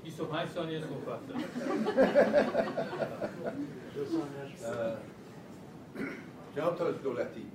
25 0.05 0.49
ثانیه 0.49 0.81
صحبت 0.81 1.21
داره. 1.29 1.45
جناب 6.57 6.77
تاج 6.77 6.95
دولتی 7.03 7.47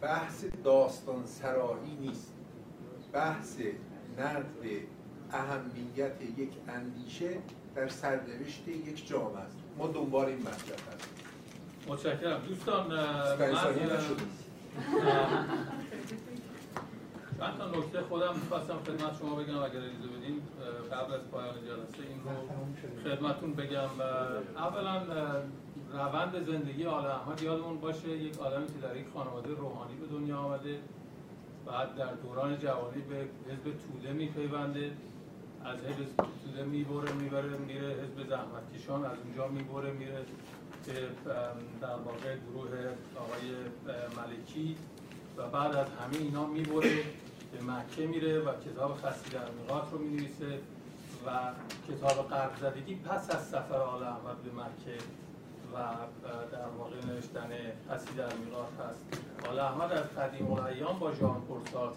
بحث 0.00 0.44
داستان 0.64 1.26
سرایی 1.26 1.96
نیست. 2.00 2.32
بحث 3.12 3.58
نقد 4.18 4.44
اهمیت 5.32 6.22
یک 6.38 6.50
اندیشه 6.68 7.30
در 7.74 7.88
سرنوشت 7.88 8.68
یک 8.68 9.08
جامعه 9.08 9.38
است. 9.38 9.56
ما 9.78 9.86
دنبال 9.86 10.26
این 10.26 10.38
مطلب 10.38 10.78
هستیم. 10.94 11.23
متشکرم. 11.88 12.40
دوستان 12.48 12.88
چند 17.38 17.58
تا 17.58 17.66
نکته 17.78 18.00
خودم 18.08 18.34
می‌خواستم 18.34 18.78
خدمت 18.86 19.18
شما 19.18 19.34
بگم 19.34 19.58
اگر 19.58 19.64
اجازه 19.64 20.08
بدین. 20.18 20.42
قبل 20.92 21.12
از 21.14 21.20
پایان 21.32 21.54
جلسه 21.54 22.02
این 22.08 22.20
رو 22.24 23.10
خدمتون 23.10 23.54
بگم. 23.54 23.90
اولا 24.56 25.02
روند 25.92 26.46
زندگی 26.46 26.86
آل 26.86 27.06
احمد 27.06 27.42
یادمون 27.42 27.80
باشه 27.80 28.08
یک 28.08 28.40
آدمی 28.40 28.66
که 28.66 28.86
در 28.88 28.96
یک 28.96 29.06
خانواده 29.14 29.48
روحانی 29.48 29.94
به 29.94 30.06
دنیا 30.06 30.38
آمده 30.38 30.78
بعد 31.66 31.96
در 31.96 32.12
دوران 32.12 32.58
جوانی 32.58 33.02
به 33.02 33.16
حزب 33.16 33.64
توده 33.64 34.12
میپیونده 34.12 34.92
از 35.64 35.78
حزب 35.78 36.16
توده 36.16 36.64
می‌بره 36.64 37.12
می‌بره 37.12 37.56
میره 37.58 37.88
حزب 37.88 38.28
زحمتکشان 38.28 39.04
از 39.04 39.18
اونجا 39.24 39.48
می‌بره 39.48 39.92
میره 39.92 40.24
که 40.86 40.92
در 41.80 41.88
واقع 41.88 42.36
گروه 42.36 42.70
آقای 43.16 43.50
ملکی 44.16 44.76
و 45.36 45.48
بعد 45.48 45.76
از 45.76 45.86
همه 45.86 46.16
اینا 46.18 46.46
می‌بره 46.46 47.02
به 47.52 47.72
مکه 47.72 48.06
میره 48.06 48.38
و 48.38 48.60
کتاب 48.60 48.94
خستی 48.94 49.30
در 49.30 49.50
میقات 49.50 49.92
رو 49.92 49.98
می‌نویسه 49.98 50.58
و 51.26 51.30
کتاب 51.88 52.28
قرب 52.28 52.56
زدگی 52.60 52.94
پس 52.94 53.34
از 53.34 53.46
سفر 53.46 53.74
آل 53.74 54.02
احمد 54.02 54.42
به 54.42 54.50
مکه 54.62 54.98
و 55.74 55.76
در 56.52 56.66
واقع 56.78 56.96
نوشتن 57.06 57.48
خستی 57.90 58.14
در 58.14 58.34
میقات 58.34 58.68
هست. 58.90 59.20
آل 59.50 59.58
احمد 59.58 59.92
از 59.92 60.04
قدیم 60.04 60.52
الایام 60.52 60.98
با 60.98 61.14
ژان 61.14 61.42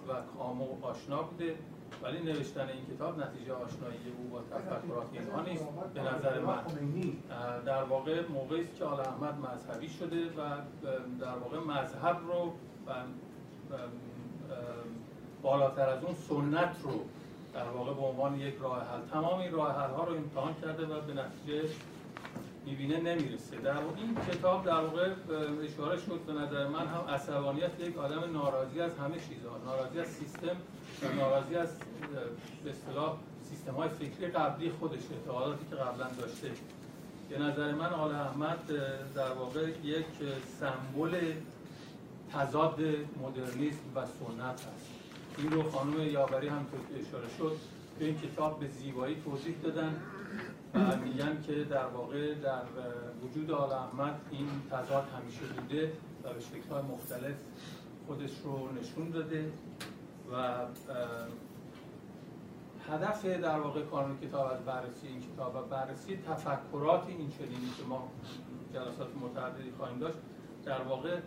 و 0.07 0.37
کامو 0.37 0.67
آشنا 0.81 1.23
بوده. 1.23 1.55
ولی 2.03 2.19
نوشتن 2.19 2.67
این 2.69 2.95
کتاب 2.95 3.19
نتیجه 3.19 3.53
آشنایی 3.53 3.97
او 4.17 4.29
با 4.29 4.39
تفکرات 4.39 5.07
اینها 5.13 5.41
نیست. 5.41 5.63
به 5.93 6.01
نظر 6.01 6.39
من. 6.39 6.63
در 7.65 7.83
واقع 7.83 8.21
موقعی 8.29 8.61
است 8.61 8.75
که 8.75 8.85
آل 8.85 8.99
احمد 8.99 9.35
مذهبی 9.39 9.89
شده 9.89 10.25
و 10.25 10.41
در 11.19 11.37
واقع 11.37 11.59
مذهب 11.59 12.17
رو 12.27 12.53
و 12.87 12.93
بالاتر 15.41 15.89
از 15.89 16.03
اون 16.03 16.15
سنت 16.29 16.75
رو 16.83 17.01
در 17.53 17.69
واقع 17.69 17.93
به 17.93 18.01
عنوان 18.01 18.39
یک 18.39 18.55
راه 18.61 18.79
حل 18.79 19.01
تمام 19.11 19.39
این 19.39 19.51
راه 19.51 19.71
حل 19.71 19.89
ها 19.89 20.03
رو 20.03 20.15
امتحان 20.15 20.53
کرده 20.61 20.85
و 20.85 21.01
به 21.01 21.13
نتیجه 21.13 21.69
می‌بینه 22.67 22.97
نمی‌رسه. 22.99 23.57
در 23.57 23.77
این 23.77 24.15
کتاب 24.31 24.65
در 24.65 24.81
واقع 24.81 25.09
اشاره 25.63 25.97
شد 25.97 26.19
به 26.27 26.33
نظر 26.33 26.67
من 26.67 26.87
هم 26.87 27.13
عصبانیت 27.13 27.79
یک 27.79 27.97
آدم 27.97 28.31
ناراضی 28.33 28.81
از 28.81 28.91
همه 28.97 29.15
چیزها 29.29 29.57
ناراضی 29.65 29.99
از 29.99 30.07
سیستم 30.07 30.57
و 31.03 31.15
ناراضی 31.15 31.55
از 31.55 31.69
به 32.63 32.69
اصطلاح 32.69 33.17
سیستم 33.49 33.71
های 33.73 33.89
فکری 33.89 34.27
قبلی 34.27 34.71
خودش 34.79 34.99
اعتقاداتی 35.11 35.65
که 35.69 35.75
قبلا 35.75 36.07
داشته. 36.19 36.51
به 37.29 37.37
نظر 37.39 37.71
من 37.71 37.89
آل 37.89 38.15
احمد 38.15 38.59
در 39.15 39.31
واقع 39.31 39.69
یک 39.83 40.05
سمبل 40.59 41.33
تضاد 42.33 42.79
مدرنیسم 43.23 43.79
و 43.95 44.05
سنت 44.05 44.51
هست 44.51 44.87
این 45.37 45.51
رو 45.51 45.71
خانم 45.71 46.01
یاوری 46.01 46.47
هم 46.47 46.65
اشاره 47.07 47.27
شد 47.37 47.57
به 47.99 48.05
این 48.05 48.17
کتاب 48.19 48.59
به 48.59 48.67
زیبایی 48.67 49.15
توضیح 49.25 49.55
دادن. 49.63 49.95
میگن 51.03 51.41
که 51.41 51.63
در 51.63 51.85
واقع 51.85 52.33
در 52.33 52.61
وجود 53.23 53.51
آل 53.51 53.71
احمد 53.71 54.21
این 54.31 54.47
تضاد 54.71 55.03
همیشه 55.17 55.45
بوده 55.45 55.91
و 56.23 56.33
به 56.33 56.39
شکل‌های 56.39 56.81
مختلف 56.81 57.35
خودش 58.07 58.31
رو 58.43 58.69
نشون 58.71 59.09
داده 59.09 59.51
و 60.31 60.65
هدف 62.89 63.25
در 63.25 63.59
واقع 63.59 63.81
کانون 63.81 64.17
کتاب 64.17 64.51
از 64.51 64.65
بررسی 64.65 65.07
این 65.07 65.21
کتاب 65.21 65.55
و 65.55 65.61
بررسی 65.61 66.17
تفکرات 66.17 67.07
این 67.07 67.29
چنینی 67.29 67.71
که 67.77 67.83
ما 67.89 68.11
جلسات 68.73 69.07
متعددی 69.21 69.71
خواهیم 69.77 69.99
داشت 69.99 70.17
در 70.65 70.81
واقع 70.81 71.19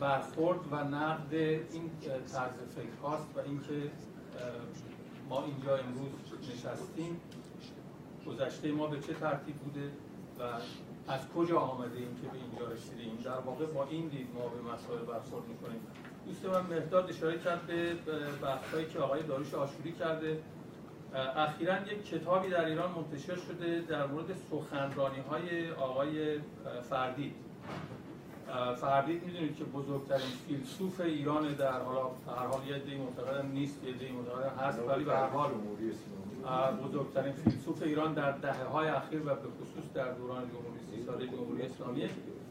برخورد 0.00 0.58
و 0.70 0.84
نقد 0.84 1.34
این 1.34 1.90
طرز 2.32 2.56
فکر 2.76 2.96
هاست 3.02 3.26
و 3.36 3.40
اینکه 3.40 3.90
ما 5.28 5.44
اینجا 5.44 5.76
امروز 5.76 6.10
نشستیم. 6.52 7.20
گذشته 8.24 8.72
ما 8.72 8.86
به 8.86 9.00
چه 9.00 9.14
ترتیب 9.14 9.56
بوده 9.56 9.90
و 10.38 10.42
از 11.12 11.28
کجا 11.28 11.58
آمده 11.58 11.98
ایم 11.98 12.14
که 12.22 12.28
به 12.28 12.38
اینجا 12.38 12.74
رسیدیم؟ 12.74 13.18
در 13.24 13.38
واقع 13.38 13.66
با 13.66 13.86
این 13.90 14.08
دید 14.08 14.28
ما 14.34 14.48
به 14.48 14.72
مسائل 14.72 14.98
برخورد 14.98 15.48
می‌کنیم. 15.48 15.80
دوست 16.26 16.44
من 16.44 16.76
مهداد 16.76 17.10
اشاره 17.10 17.38
کرد 17.38 17.66
به 17.66 17.94
بحثایی 18.42 18.86
که 18.86 18.98
آقای 18.98 19.22
داروش 19.22 19.54
آشوری 19.54 19.92
کرده. 19.92 20.38
اخیرا 21.36 21.76
یک 21.76 22.06
کتابی 22.06 22.50
در 22.50 22.64
ایران 22.64 22.90
منتشر 22.90 23.36
شده 23.36 23.80
در 23.88 24.06
مورد 24.06 24.26
سخنرانی 24.50 25.20
های 25.30 25.70
آقای 25.70 26.38
فردید 26.90 27.34
فردید 28.76 29.24
می‌دونید 29.26 29.56
که 29.56 29.64
بزرگترین 29.64 30.26
فیلسوف 30.48 31.00
ایران 31.00 31.54
در 31.54 31.80
حالا 31.80 32.02
هر 32.02 32.46
حال 32.46 32.66
یه 32.68 32.78
دی 32.78 32.96
معتقدم 32.96 33.48
نیست 33.52 33.84
یه 33.84 33.92
دی 33.92 34.08
معتقدم 34.12 34.64
هست 34.64 34.78
ولی 34.88 35.04
به 35.04 35.16
هر 35.16 35.26
حال 35.26 35.50
بزرگترین 36.84 37.32
فیلسوف 37.32 37.82
ایران 37.82 38.14
در 38.14 38.32
دهه 38.32 38.64
های 38.64 38.88
اخیر 38.88 39.20
و 39.20 39.24
به 39.24 39.30
خصوص 39.34 39.92
در 39.94 40.12
دوران 40.12 40.42
جمهوری 40.48 40.80
سی 40.90 41.06
ساله 41.06 41.26
جمهوری 41.26 41.62
اسلامی 41.62 42.08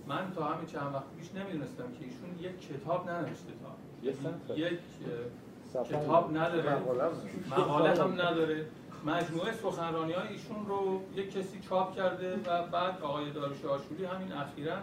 من 0.08 0.32
تا 0.36 0.44
همین 0.44 0.66
چند 0.66 0.94
وقت 0.94 1.04
پیش 1.20 1.34
نمی‌دونستم 1.36 1.84
که 1.84 2.06
ایشون 2.06 2.30
یک 2.40 2.68
کتاب 2.70 3.10
ننوشته 3.10 3.52
تا. 3.64 3.76
یک 4.56 4.80
کتاب 5.90 6.38
نداره. 6.38 6.76
مقاله 7.52 8.02
هم 8.02 8.14
نداره. 8.14 8.66
مجموعه 9.06 9.52
سخنرانی 9.54 10.14
های 10.14 10.28
ایشون 10.28 10.66
رو 10.68 11.02
یک 11.16 11.32
کسی 11.32 11.60
چاپ 11.70 11.96
کرده 11.96 12.36
و 12.36 12.68
بعد 12.68 13.02
آقای 13.02 13.32
داروش 13.32 13.66
آشوری 13.66 14.06
همین 14.06 14.32
اخیرا 14.32 14.76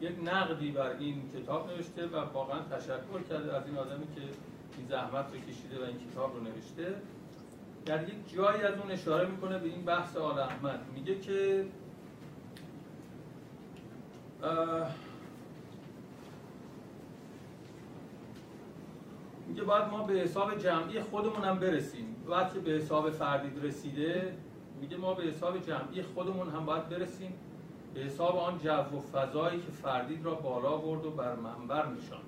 یک 0.00 0.12
نقدی 0.24 0.70
بر 0.70 0.90
این 0.98 1.22
کتاب 1.36 1.70
نوشته 1.70 2.06
و 2.06 2.16
واقعا 2.16 2.60
تشکر 2.60 3.22
کرده 3.30 3.56
از 3.56 3.66
این 3.66 3.76
آدمی 3.76 4.06
که 4.14 4.20
این 4.78 4.86
زحمت 4.88 5.26
رو 5.32 5.38
کشیده 5.38 5.80
و 5.80 5.84
این 5.84 5.96
کتاب 6.10 6.34
رو 6.34 6.40
نوشته. 6.40 6.94
در 7.86 8.02
یک 8.02 8.34
جایی 8.34 8.62
از 8.62 8.74
اون 8.78 8.90
اشاره 8.90 9.28
می‌کنه 9.28 9.58
به 9.58 9.68
این 9.68 9.84
بحث 9.84 10.16
آل 10.16 10.38
احمد. 10.38 10.80
میگه 10.94 11.20
که 11.20 11.66
میگه 19.48 19.62
باید 19.62 19.84
ما 19.84 20.02
به 20.02 20.14
حساب 20.14 20.58
جمعی 20.58 21.00
خودمون 21.00 21.44
هم 21.44 21.58
برسیم. 21.58 22.16
وقتی 22.26 22.58
به 22.58 22.70
حساب 22.70 23.10
فردید 23.10 23.64
رسیده 23.64 24.34
میگه 24.80 24.96
ما 24.96 25.14
به 25.14 25.22
حساب 25.22 25.58
جمعی 25.58 26.02
خودمون 26.02 26.50
هم 26.50 26.64
باید 26.64 26.88
برسیم. 26.88 27.32
به 27.96 28.02
حساب 28.02 28.36
آن 28.36 28.58
جو 28.58 28.70
و 28.70 29.00
فضایی 29.00 29.60
که 29.60 29.70
فردید 29.70 30.24
را 30.24 30.34
بالا 30.34 30.76
برد 30.76 31.06
و 31.06 31.10
بر 31.10 31.34
منبر 31.34 31.86
نشاند. 31.86 32.24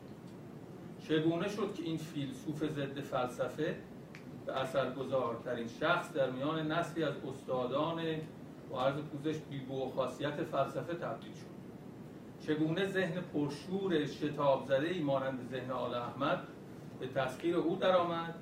چگونه 1.08 1.48
شد 1.48 1.74
که 1.74 1.82
این 1.82 1.96
فیلسوف 1.96 2.64
ضد 2.64 3.00
فلسفه 3.00 3.76
به 4.46 4.60
اثرگذارترین 4.60 5.68
شخص 5.80 6.12
در 6.12 6.30
میان 6.30 6.72
نسلی 6.72 7.04
از 7.04 7.14
استادان 7.28 7.98
و 8.72 8.76
عرض 8.76 8.94
پوزش 8.94 9.38
بیبو 9.50 9.86
و 9.86 9.90
خاصیت 9.90 10.42
فلسفه 10.42 10.94
تبدیل 10.94 11.32
شد؟ 11.32 11.58
چگونه 12.46 12.86
ذهن 12.86 13.20
پرشور 13.20 14.06
شتاب 14.06 14.64
زده 14.64 14.88
ای 14.88 15.00
مانند 15.00 15.48
ذهن 15.50 15.70
آل 15.70 15.94
احمد 15.94 16.38
به 17.00 17.06
تسخیر 17.06 17.56
او 17.56 17.76
درآمد 17.76 18.34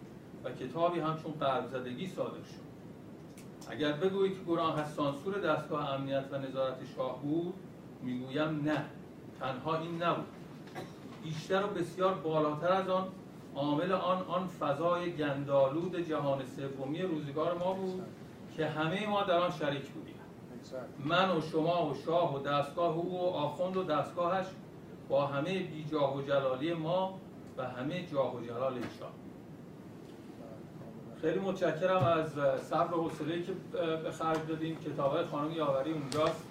و 0.45 0.51
کتابی 0.51 1.01
همچون 1.01 1.33
قلب 1.33 1.66
زدگی 1.66 2.07
صادر 2.07 2.43
شد؟ 2.43 2.66
اگر 3.71 3.93
بگویید 3.93 4.39
که 4.39 4.45
گران 4.49 4.79
هست 4.79 4.97
سانسور 4.97 5.39
دستگاه 5.39 5.95
امنیت 5.95 6.25
و 6.33 6.39
نظارت 6.39 6.77
شاه 6.97 7.23
بود 7.23 7.55
می‌گویم 8.03 8.62
نه. 8.64 8.85
تنها 9.41 9.79
این 9.79 10.03
نبود. 10.03 10.27
بیشتر 11.25 11.64
و 11.64 11.67
بسیار 11.67 12.14
بالاتر 12.14 12.73
از 12.73 12.89
آن 12.89 13.09
عامل 13.57 13.93
آن 13.93 14.23
آن 14.29 14.47
فضای 14.47 15.12
گندالود 15.12 15.97
جهان 16.09 16.43
سومی 16.47 17.03
روزگار 17.03 17.59
ما 17.59 17.73
بود 17.73 18.03
که 18.57 18.67
همه 18.67 19.07
ما 19.07 19.23
در 19.23 19.39
آن 19.39 19.51
شریک 19.51 19.89
بودیم. 19.89 20.14
من 21.05 21.37
و 21.37 21.41
شما 21.41 21.87
و 21.87 21.95
شاه 21.95 22.37
و 22.37 22.43
دستگاه 22.43 22.95
او 22.95 23.21
و 23.21 23.25
آخوند 23.25 23.77
و 23.77 23.83
دستگاهش 23.83 24.47
با 25.09 25.27
همه 25.27 25.59
بیجاه 25.59 26.17
و 26.17 26.23
جلالی 26.23 26.75
ما 26.75 27.19
و 27.59 27.69
همه 27.69 28.07
جاه 28.07 28.37
و 28.37 28.41
جلال 28.41 28.75
ایشان. 28.75 29.12
خیلی 31.27 31.39
متشکرم 31.39 32.05
از 32.05 32.27
صبر 32.70 32.95
و 32.95 33.03
حوصله‌ای 33.03 33.43
که 33.43 33.53
به 34.05 34.11
خرج 34.11 34.39
دادیم 34.49 34.77
کتاب 34.77 35.27
خانم 35.31 35.53
یاوری 35.53 35.93
اونجاست. 35.93 36.43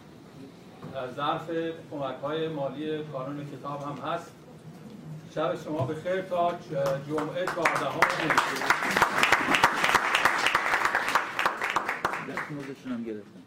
ظرف 1.15 1.49
کمک 1.91 2.15
های 2.23 2.47
مالی 2.47 3.03
کانون 3.03 3.45
کتاب 3.45 3.81
هم 3.81 4.11
هست. 4.11 4.31
شب 5.35 5.55
شما 5.63 5.85
به 5.85 5.95
خیر 5.95 6.21
تا 6.21 6.51
جمعه 7.07 7.45
14 7.45 7.61
هم 12.85 13.03
گرفتم 13.03 13.44